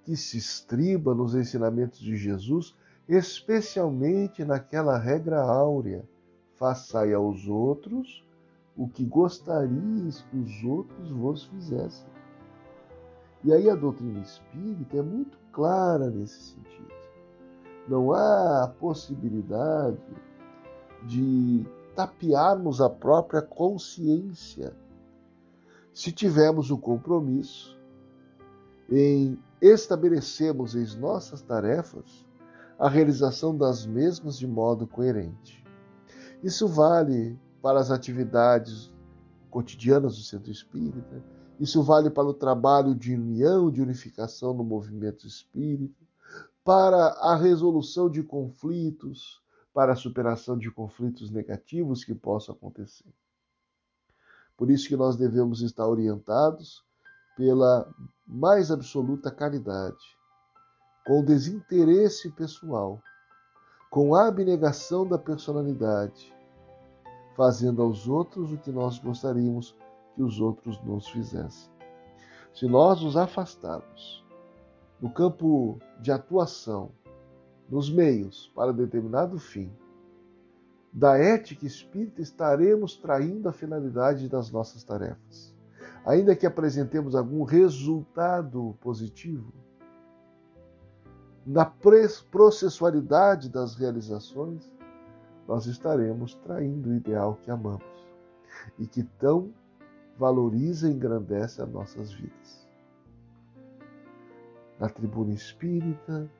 [0.04, 2.76] que se estriba nos ensinamentos de Jesus,
[3.08, 6.04] especialmente naquela regra áurea:
[6.56, 8.22] façai aos outros
[8.76, 12.06] o que gostarias que os outros vos fizessem.
[13.44, 16.92] E aí a doutrina espírita é muito clara nesse sentido.
[17.88, 19.98] Não há possibilidade
[21.04, 24.74] de tapearmos a própria consciência
[25.92, 27.78] se tivermos o compromisso
[28.90, 32.26] em estabelecermos em nossas tarefas
[32.78, 35.62] a realização das mesmas de modo coerente.
[36.42, 38.92] Isso vale para as atividades
[39.48, 41.22] cotidianas do centro espírita,
[41.60, 46.02] isso vale para o trabalho de união, de unificação no movimento espírita,
[46.64, 49.40] para a resolução de conflitos,
[49.72, 53.12] para a superação de conflitos negativos que possam acontecer.
[54.56, 56.84] Por isso que nós devemos estar orientados
[57.36, 57.88] pela
[58.26, 60.04] mais absoluta caridade,
[61.06, 63.00] com desinteresse pessoal,
[63.90, 66.32] com abnegação da personalidade,
[67.36, 69.76] fazendo aos outros o que nós gostaríamos
[70.14, 71.70] que os outros nos fizessem.
[72.52, 74.24] Se nós nos afastarmos
[75.00, 76.90] do campo de atuação,
[77.68, 79.72] nos meios para determinado fim,
[80.92, 85.52] da ética espírita estaremos traindo a finalidade das nossas tarefas
[86.04, 89.52] ainda que apresentemos algum resultado positivo,
[91.44, 94.70] na processualidade das realizações,
[95.46, 97.82] nós estaremos traindo o ideal que amamos
[98.78, 99.52] e que tão
[100.18, 102.68] valoriza e engrandece as nossas vidas.
[104.78, 106.30] Na tribuna espírita,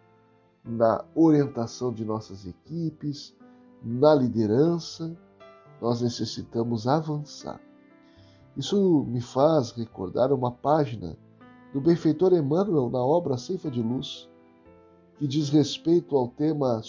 [0.64, 3.36] na orientação de nossas equipes,
[3.82, 5.16] na liderança,
[5.80, 7.60] nós necessitamos avançar
[8.56, 11.16] isso me faz recordar uma página
[11.72, 14.28] do benfeitor Emmanuel na obra Ceifa de Luz,
[15.16, 16.82] que diz respeito ao tema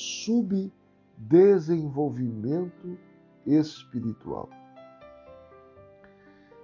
[1.24, 2.97] subdesenvolvimento
[3.45, 4.49] espiritual.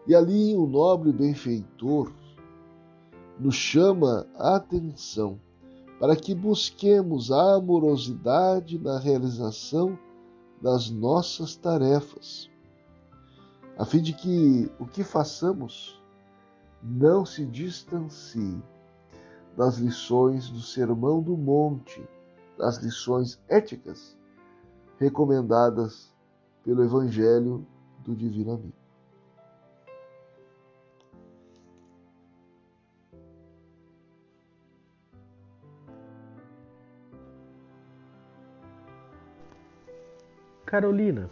[0.06, 2.12] E ali o nobre benfeitor
[3.40, 5.40] nos chama a atenção
[6.00, 9.98] para que busquemos a amorosidade na realização
[10.62, 12.50] das nossas tarefas
[13.78, 16.04] a fim de que o que façamos
[16.84, 18.62] não se distancie
[19.56, 22.06] das lições do Sermão do Monte,
[22.58, 24.19] das lições éticas
[25.00, 26.14] recomendadas
[26.64, 27.66] pelo Evangelho
[28.00, 28.74] do Divino Amigo.
[40.66, 41.30] Carolina,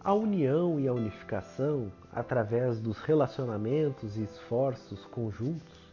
[0.00, 5.87] a união e a unificação, através dos relacionamentos e esforços conjuntos,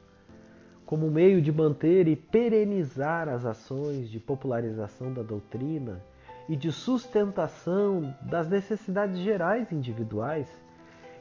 [0.86, 6.02] como meio de manter e perenizar as ações de popularização da doutrina
[6.48, 10.48] e de sustentação das necessidades gerais individuais,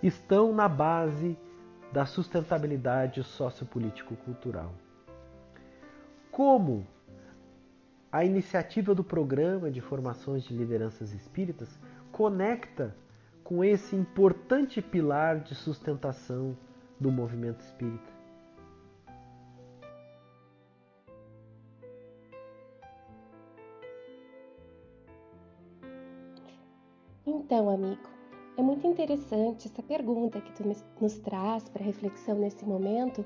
[0.03, 1.37] estão na base
[1.91, 4.73] da sustentabilidade sociopolítico-cultural.
[6.31, 6.87] Como
[8.13, 11.79] a iniciativa do Programa de Formações de Lideranças Espíritas
[12.13, 12.95] conecta
[13.43, 16.57] com esse importante pilar de sustentação
[17.01, 18.14] do movimento espírita.
[27.45, 28.01] Então, amigo,
[28.57, 30.65] é muito interessante essa pergunta que tu
[30.99, 33.23] nos traz para reflexão nesse momento,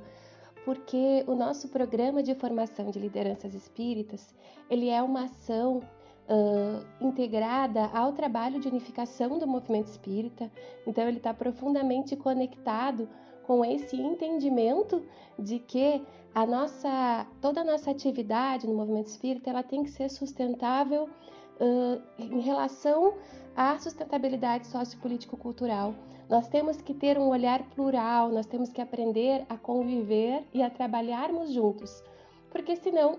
[0.64, 4.34] porque o nosso programa de formação de lideranças espíritas,
[4.68, 10.50] ele é uma ação uh, integrada ao trabalho de unificação do movimento espírita.
[10.84, 13.08] Então, ele está profundamente conectado
[13.44, 15.00] com esse entendimento
[15.38, 16.02] de que
[16.34, 21.08] a nossa, toda a nossa atividade no movimento espírita ela tem que ser sustentável
[21.60, 23.14] uh, em relação
[23.56, 25.94] à sustentabilidade sociopolítico-cultural.
[26.28, 30.68] Nós temos que ter um olhar plural, nós temos que aprender a conviver e a
[30.68, 32.02] trabalharmos juntos,
[32.50, 33.18] porque senão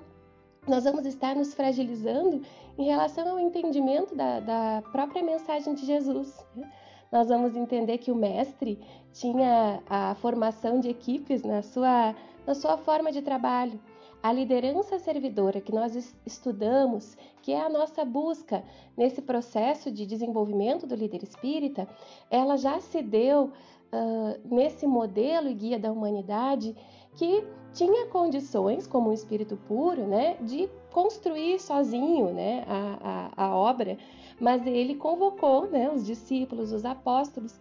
[0.67, 2.41] nós vamos estar nos fragilizando
[2.77, 6.45] em relação ao entendimento da, da própria mensagem de Jesus.
[6.55, 6.71] Né?
[7.11, 8.79] Nós vamos entender que o mestre
[9.11, 12.15] tinha a formação de equipes na sua,
[12.45, 13.79] na sua forma de trabalho.
[14.21, 18.63] A liderança servidora que nós estudamos, que é a nossa busca
[18.97, 21.87] nesse processo de desenvolvimento do líder espírita,
[22.29, 26.75] ela já se deu uh, nesse modelo e guia da humanidade
[27.15, 33.55] que tinha condições, como um espírito puro, né, de construir sozinho né, a, a, a
[33.55, 33.97] obra,
[34.39, 37.59] mas ele convocou né, os discípulos, os apóstolos,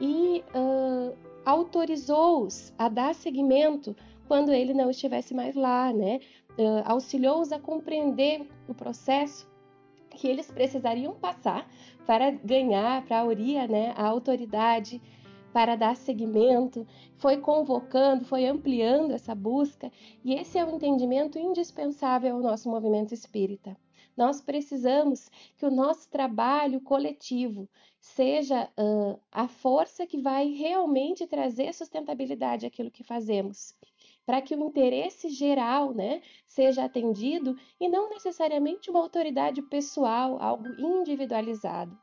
[0.00, 3.96] e uh, autorizou-os a dar seguimento
[4.26, 6.20] quando ele não estivesse mais lá, né?
[6.58, 9.48] Uh, auxiliou-os a compreender o processo
[10.10, 11.68] que eles precisariam passar
[12.06, 15.00] para ganhar para a Auria né, a autoridade
[15.52, 19.90] para dar seguimento, foi convocando, foi ampliando essa busca,
[20.22, 23.76] e esse é o um entendimento indispensável ao nosso movimento espírita.
[24.14, 27.68] Nós precisamos que o nosso trabalho coletivo
[28.00, 33.74] seja uh, a força que vai realmente trazer sustentabilidade àquilo que fazemos,
[34.26, 40.66] para que o interesse geral né, seja atendido e não necessariamente uma autoridade pessoal, algo
[40.78, 41.96] individualizado.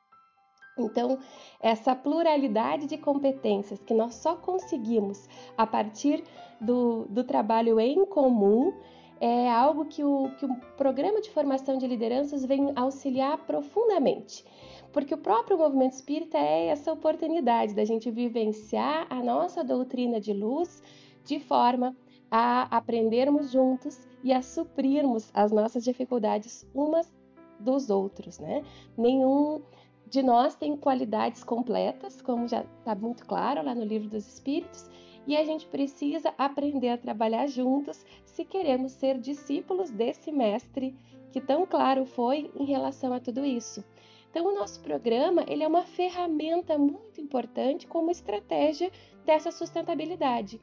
[0.80, 1.20] Então,
[1.60, 6.24] essa pluralidade de competências que nós só conseguimos a partir
[6.60, 8.74] do, do trabalho em comum
[9.20, 14.44] é algo que o, que o programa de formação de lideranças vem auxiliar profundamente.
[14.92, 20.34] Porque o próprio movimento espírita é essa oportunidade da gente vivenciar a nossa doutrina de
[20.34, 20.82] luz
[21.24, 21.96] de forma
[22.36, 27.14] a aprendermos juntos e a suprirmos as nossas dificuldades umas
[27.60, 28.64] dos outros, né?
[28.98, 29.62] Nenhum
[30.08, 34.90] de nós tem qualidades completas, como já está muito claro lá no Livro dos Espíritos,
[35.28, 40.96] e a gente precisa aprender a trabalhar juntos se queremos ser discípulos desse mestre
[41.32, 43.84] que tão claro foi em relação a tudo isso.
[44.32, 48.92] Então, o nosso programa ele é uma ferramenta muito importante como estratégia
[49.24, 50.60] dessa sustentabilidade,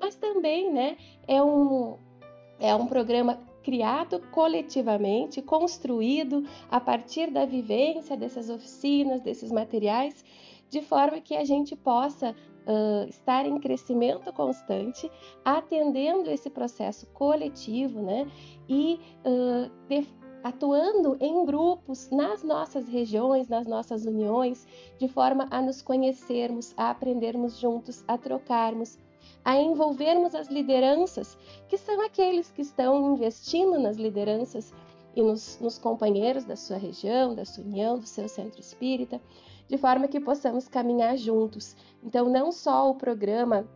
[0.00, 0.96] mas também, né,
[1.26, 1.96] é um
[2.60, 10.24] é um programa criado coletivamente, construído a partir da vivência dessas oficinas, desses materiais,
[10.68, 15.10] de forma que a gente possa uh, estar em crescimento constante,
[15.44, 18.26] atendendo esse processo coletivo, né?
[18.68, 20.06] E uh, de,
[20.42, 24.66] atuando em grupos nas nossas regiões, nas nossas uniões,
[24.98, 28.98] de forma a nos conhecermos, a aprendermos juntos, a trocarmos,
[29.48, 31.38] a envolvermos as lideranças,
[31.70, 34.74] que são aqueles que estão investindo nas lideranças
[35.16, 39.18] e nos, nos, companheiros da sua região, da sua união, do seu centro espírita,
[39.66, 41.74] de forma que possamos caminhar juntos.
[42.04, 43.66] Então, não só o programa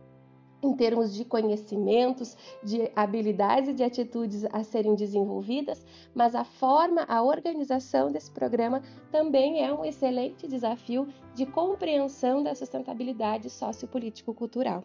[0.61, 7.03] em termos de conhecimentos, de habilidades e de atitudes a serem desenvolvidas, mas a forma,
[7.07, 14.83] a organização desse programa também é um excelente desafio de compreensão da sustentabilidade sociopolítico-cultural.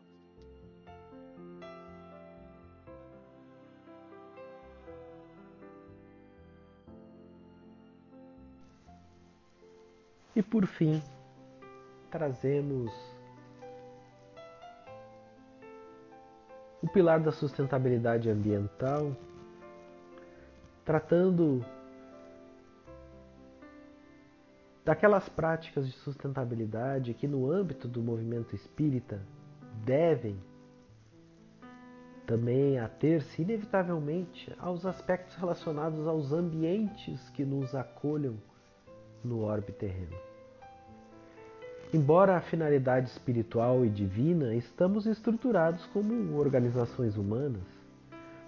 [10.39, 11.03] E por fim,
[12.13, 12.93] trazemos
[16.81, 19.17] o pilar da sustentabilidade ambiental,
[20.85, 21.65] tratando
[24.85, 29.21] daquelas práticas de sustentabilidade que, no âmbito do movimento espírita,
[29.85, 30.39] devem
[32.29, 38.37] também ater-se inevitavelmente aos aspectos relacionados aos ambientes que nos acolham
[39.25, 40.28] no orbe terreno.
[41.93, 47.63] Embora a finalidade espiritual e divina, estamos estruturados como organizações humanas,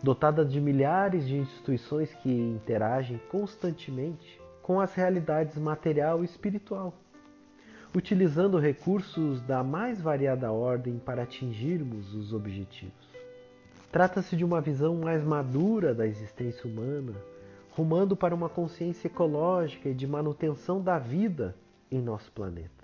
[0.03, 6.93] dotadas de milhares de instituições que interagem constantemente com as realidades material e espiritual,
[7.97, 13.09] utilizando recursos da mais variada ordem para atingirmos os objetivos.
[13.91, 17.14] Trata-se de uma visão mais madura da existência humana,
[17.70, 21.57] rumando para uma consciência ecológica e de manutenção da vida
[21.91, 22.80] em nosso planeta.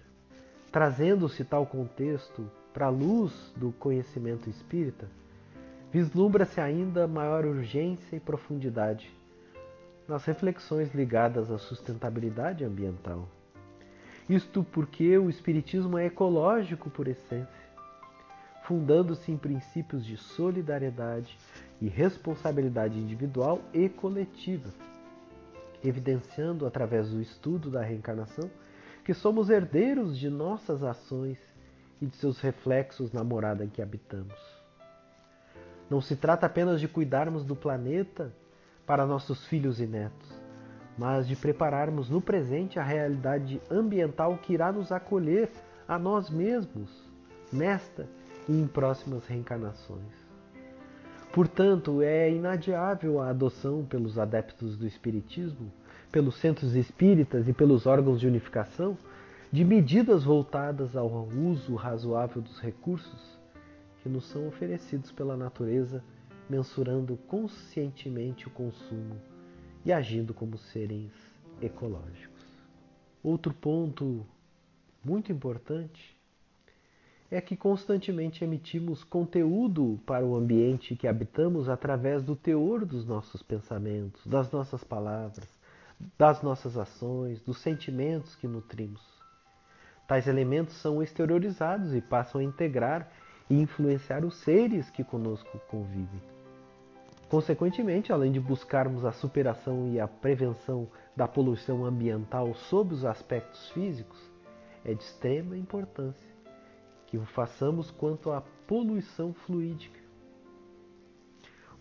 [0.71, 5.09] Trazendo-se tal contexto para a luz do conhecimento espírita,
[5.93, 9.11] vislumbra-se ainda maior urgência e profundidade
[10.07, 13.29] nas reflexões ligadas à sustentabilidade ambiental.
[14.29, 17.67] Isto porque o Espiritismo é ecológico por essência,
[18.65, 21.39] fundando-se em princípios de solidariedade
[21.81, 24.69] e responsabilidade individual e coletiva,
[25.85, 28.51] evidenciando através do estudo da reencarnação
[29.07, 31.39] que somos herdeiros de nossas ações
[32.03, 34.35] e de seus reflexos na morada em que habitamos.
[35.89, 38.35] Não se trata apenas de cuidarmos do planeta
[38.85, 40.29] para nossos filhos e netos,
[40.99, 45.51] mas de prepararmos no presente a realidade ambiental que irá nos acolher
[45.87, 46.91] a nós mesmos
[47.53, 48.09] nesta
[48.49, 50.27] e em próximas reencarnações.
[51.33, 55.71] Portanto, é inadiável a adoção pelos adeptos do Espiritismo,
[56.11, 58.97] pelos centros espíritas e pelos órgãos de unificação
[59.53, 63.39] de medidas voltadas ao uso razoável dos recursos
[64.03, 66.03] que nos são oferecidos pela natureza,
[66.49, 69.17] mensurando conscientemente o consumo
[69.85, 71.11] e agindo como seres
[71.61, 72.45] ecológicos.
[73.23, 74.25] Outro ponto
[75.05, 76.17] muito importante
[77.31, 83.43] é que constantemente emitimos conteúdo para o ambiente que habitamos através do teor dos nossos
[83.43, 85.49] pensamentos, das nossas palavras,
[86.19, 89.03] das nossas ações, dos sentimentos que nutrimos.
[90.07, 93.11] Tais elementos são exteriorizados e passam a integrar
[93.51, 96.23] e influenciar os seres que conosco convivem.
[97.29, 103.69] Consequentemente, além de buscarmos a superação e a prevenção da poluição ambiental sob os aspectos
[103.71, 104.19] físicos,
[104.85, 106.37] é de extrema importância
[107.07, 109.99] que o façamos quanto à poluição fluídica.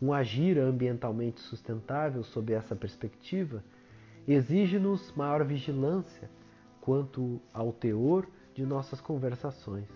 [0.01, 3.63] Um agir ambientalmente sustentável sob essa perspectiva
[4.27, 6.29] exige-nos maior vigilância
[6.81, 9.87] quanto ao teor de nossas conversações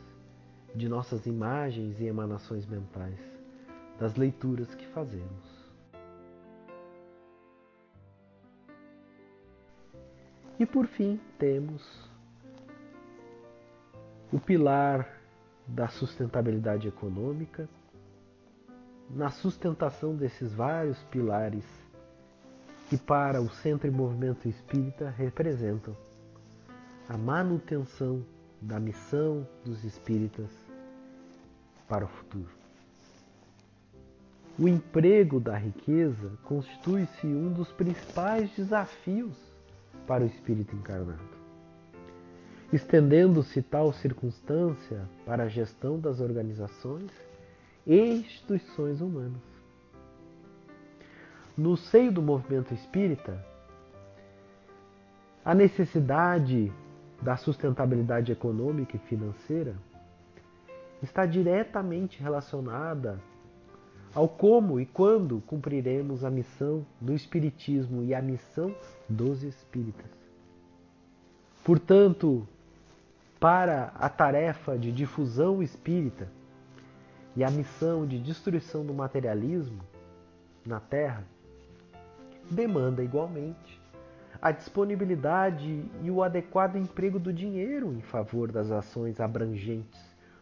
[0.76, 3.20] de nossas imagens e emanações mentais,
[4.00, 5.60] das leituras que fazemos.
[10.60, 12.10] E por fim, temos
[14.32, 15.08] o pilar
[15.66, 17.68] da sustentabilidade econômica.
[19.10, 21.66] Na sustentação desses vários pilares
[22.90, 25.96] que para o Centro e Movimento Espírita representam
[27.08, 28.26] a manutenção
[28.60, 30.50] da missão dos espíritas
[31.88, 32.50] para o futuro.
[34.58, 39.38] O emprego da riqueza constitui-se um dos principais desafios
[40.08, 41.38] para o espírito encarnado.
[42.74, 47.12] Estendendo-se tal circunstância para a gestão das organizações
[47.86, 49.59] e instituições humanas.
[51.60, 53.38] No seio do movimento espírita,
[55.44, 56.72] a necessidade
[57.22, 59.76] da sustentabilidade econômica e financeira
[61.04, 63.20] está diretamente relacionada
[64.16, 68.74] ao como e quando cumpriremos a missão do Espiritismo e a missão
[69.10, 70.10] dos Espíritas.
[71.66, 72.48] Portanto,
[73.38, 76.30] para a tarefa de difusão espírita
[77.36, 79.82] e a missão de destruição do materialismo
[80.66, 81.26] na Terra,
[82.50, 83.80] demanda igualmente
[84.42, 90.00] a disponibilidade e o adequado emprego do dinheiro em favor das ações abrangentes,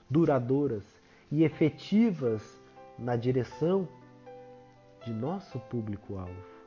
[0.10, 0.84] duradouras
[1.32, 2.62] e efetivas
[2.97, 3.88] na direção
[5.03, 6.58] de nosso público-alvo.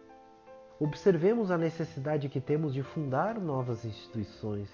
[0.79, 4.71] Observemos a necessidade que temos de fundar novas instituições,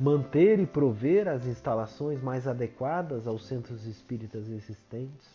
[0.00, 5.28] manter e prover as instalações mais adequadas aos centros espíritas existentes,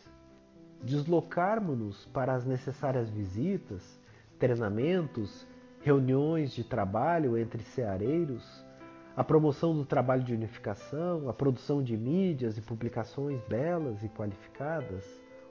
[0.83, 4.00] deslocarmos-nos para as necessárias visitas,
[4.41, 5.47] treinamentos
[5.81, 8.43] reuniões de trabalho entre ceareiros,
[9.15, 15.05] a promoção do trabalho de unificação, a produção de mídias e publicações belas e qualificadas,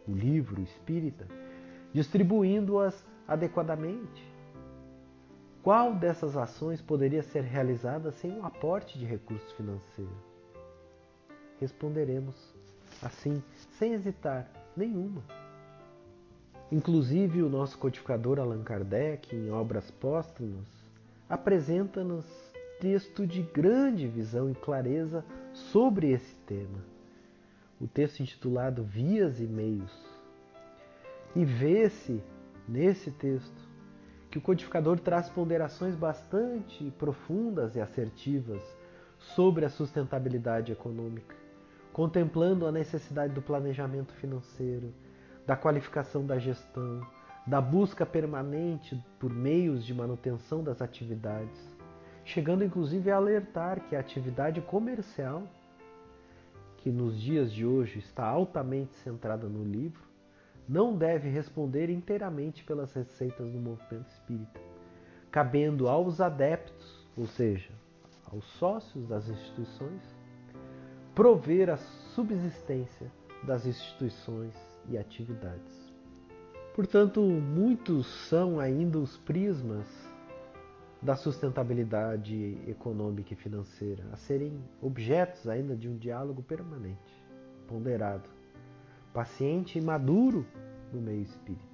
[0.08, 1.24] o livro espírita,
[1.92, 4.28] distribuindo-as adequadamente.
[5.62, 10.12] Qual dessas ações poderia ser realizada sem um aporte de recursos financeiros?
[11.60, 12.54] Responderemos
[13.00, 13.40] assim,
[13.78, 15.22] sem hesitar nenhuma.
[16.72, 20.68] Inclusive, o nosso codificador Allan Kardec, em obras póstumas,
[21.28, 22.24] apresenta-nos
[22.80, 26.78] texto de grande visão e clareza sobre esse tema.
[27.80, 29.92] O texto intitulado Vias e Meios.
[31.34, 32.22] E vê-se
[32.68, 33.68] nesse texto
[34.30, 38.62] que o codificador traz ponderações bastante profundas e assertivas
[39.18, 41.34] sobre a sustentabilidade econômica,
[41.92, 44.94] contemplando a necessidade do planejamento financeiro,
[45.50, 47.04] da qualificação da gestão,
[47.44, 51.76] da busca permanente por meios de manutenção das atividades,
[52.24, 55.42] chegando inclusive a alertar que a atividade comercial,
[56.76, 60.04] que nos dias de hoje está altamente centrada no livro,
[60.68, 64.60] não deve responder inteiramente pelas receitas do movimento espírita,
[65.32, 67.72] cabendo aos adeptos, ou seja,
[68.32, 70.16] aos sócios das instituições,
[71.12, 73.10] prover a subsistência
[73.42, 75.90] das instituições e atividades.
[76.74, 79.86] Portanto, muitos são ainda os prismas
[81.02, 87.24] da sustentabilidade econômica e financeira a serem objetos ainda de um diálogo permanente,
[87.66, 88.28] ponderado,
[89.12, 90.46] paciente e maduro
[90.92, 91.70] no meio espírita.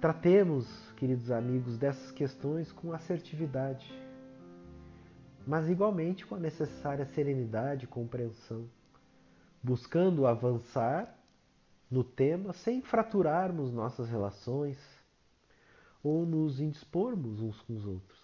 [0.00, 0.66] Tratemos,
[0.96, 3.92] queridos amigos, dessas questões com assertividade,
[5.46, 8.66] mas igualmente com a necessária serenidade e compreensão,
[9.62, 11.16] buscando avançar
[11.90, 14.78] no tema sem fraturarmos nossas relações
[16.02, 18.20] ou nos indispormos uns com os outros.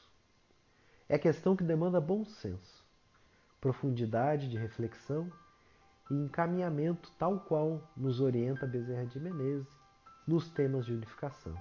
[1.08, 2.84] É questão que demanda bom senso,
[3.60, 5.30] profundidade de reflexão
[6.10, 9.68] e encaminhamento tal qual nos orienta Bezerra de Menezes
[10.26, 11.54] nos temas de unificação,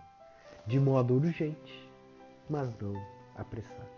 [0.65, 1.89] de modo urgente,
[2.49, 2.95] mas não
[3.35, 3.94] apressado.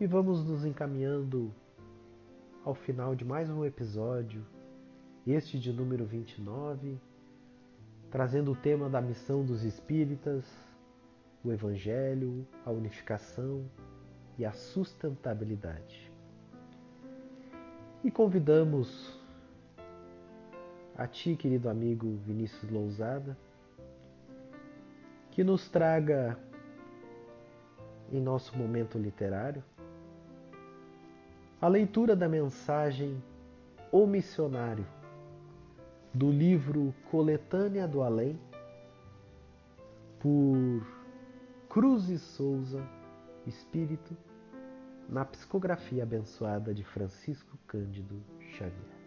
[0.00, 1.52] E vamos nos encaminhando
[2.64, 4.46] ao final de mais um episódio,
[5.26, 6.96] este de número 29,
[8.08, 10.44] trazendo o tema da missão dos espíritas,
[11.44, 13.68] o Evangelho, a unificação
[14.38, 16.12] e a sustentabilidade.
[18.04, 19.18] E convidamos
[20.96, 23.36] a ti, querido amigo Vinícius Lousada,
[25.32, 26.38] que nos traga
[28.12, 29.60] em nosso momento literário
[31.60, 33.20] a leitura da mensagem
[33.90, 34.86] O Missionário,
[36.14, 38.38] do livro Coletânea do Além,
[40.20, 40.86] por
[41.68, 42.80] Cruz e Souza,
[43.44, 44.16] Espírito,
[45.08, 48.98] na psicografia abençoada de Francisco Cândido Xavier.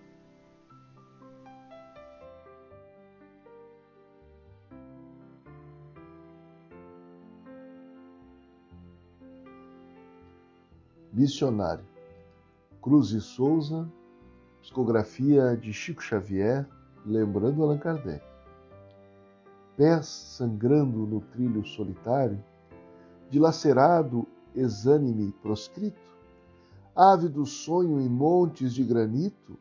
[11.13, 11.90] Missionário
[12.81, 13.87] Cruz e Souza,
[14.59, 16.67] psicografia de Chico Xavier,
[17.05, 18.25] lembrando Allan Kardec.
[19.77, 22.43] Pés sangrando no trilho solitário,
[23.29, 26.01] dilacerado, exânime proscrito,
[26.95, 29.59] ávido sonho em montes de granito,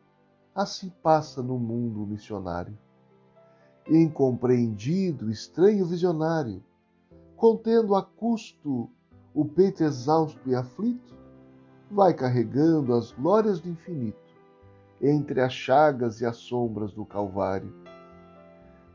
[0.55, 2.75] assim passa no mundo missionário.
[3.87, 6.63] Incompreendido, estranho visionário,
[7.35, 8.89] contendo a custo
[9.31, 11.20] o peito exausto e aflito,
[11.91, 14.17] vai carregando as glórias do infinito
[15.01, 17.73] entre as chagas e as sombras do Calvário.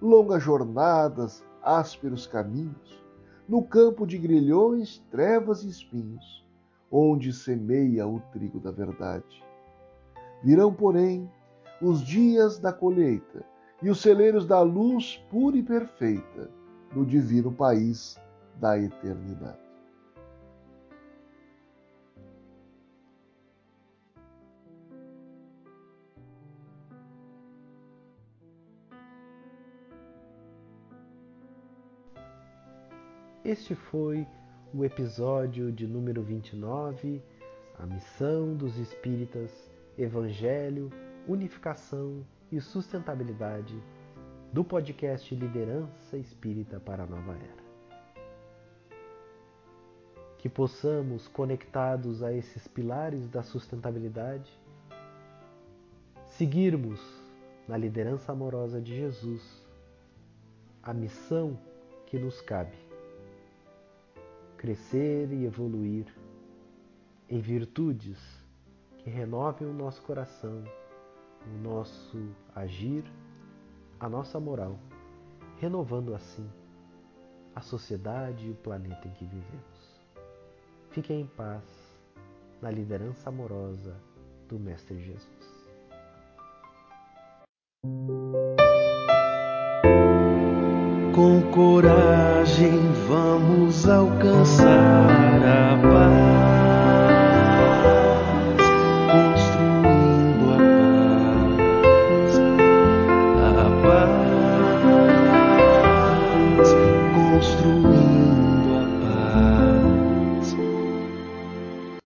[0.01, 3.05] Longas jornadas, ásperos caminhos,
[3.49, 6.45] no campo de grilhões, trevas e espinhos,
[6.91, 9.45] onde semeia o trigo da verdade.
[10.43, 11.31] Virão, porém,
[11.83, 13.45] os dias da colheita
[13.83, 16.51] e os celeiros da luz pura e perfeita
[16.95, 18.17] no divino país
[18.59, 19.66] da eternidade.
[33.49, 34.27] Este foi
[34.75, 37.23] o episódio de número 29,
[37.79, 40.91] A Missão dos Espíritas, Evangelho,
[41.29, 43.81] Unificação e Sustentabilidade,
[44.53, 47.65] do podcast Liderança Espírita para a Nova Era.
[50.39, 54.51] Que possamos, conectados a esses pilares da sustentabilidade,
[56.25, 57.01] seguirmos
[57.69, 59.65] na liderança amorosa de Jesus
[60.83, 61.57] a missão
[62.07, 62.86] que nos cabe
[64.57, 66.07] crescer e evoluir
[67.29, 68.19] em virtudes
[68.99, 70.65] que renovem o nosso coração,
[71.47, 73.05] o nosso agir,
[74.01, 74.79] a nossa moral,
[75.59, 76.49] renovando assim
[77.55, 80.03] a sociedade e o planeta em que vivemos.
[80.91, 81.63] Fiquem em paz
[82.61, 83.97] na liderança amorosa
[84.49, 85.57] do Mestre Jesus.
[91.15, 91.51] Com
[92.47, 94.67] coragem vamos alcançar
[95.43, 96.66] a paz.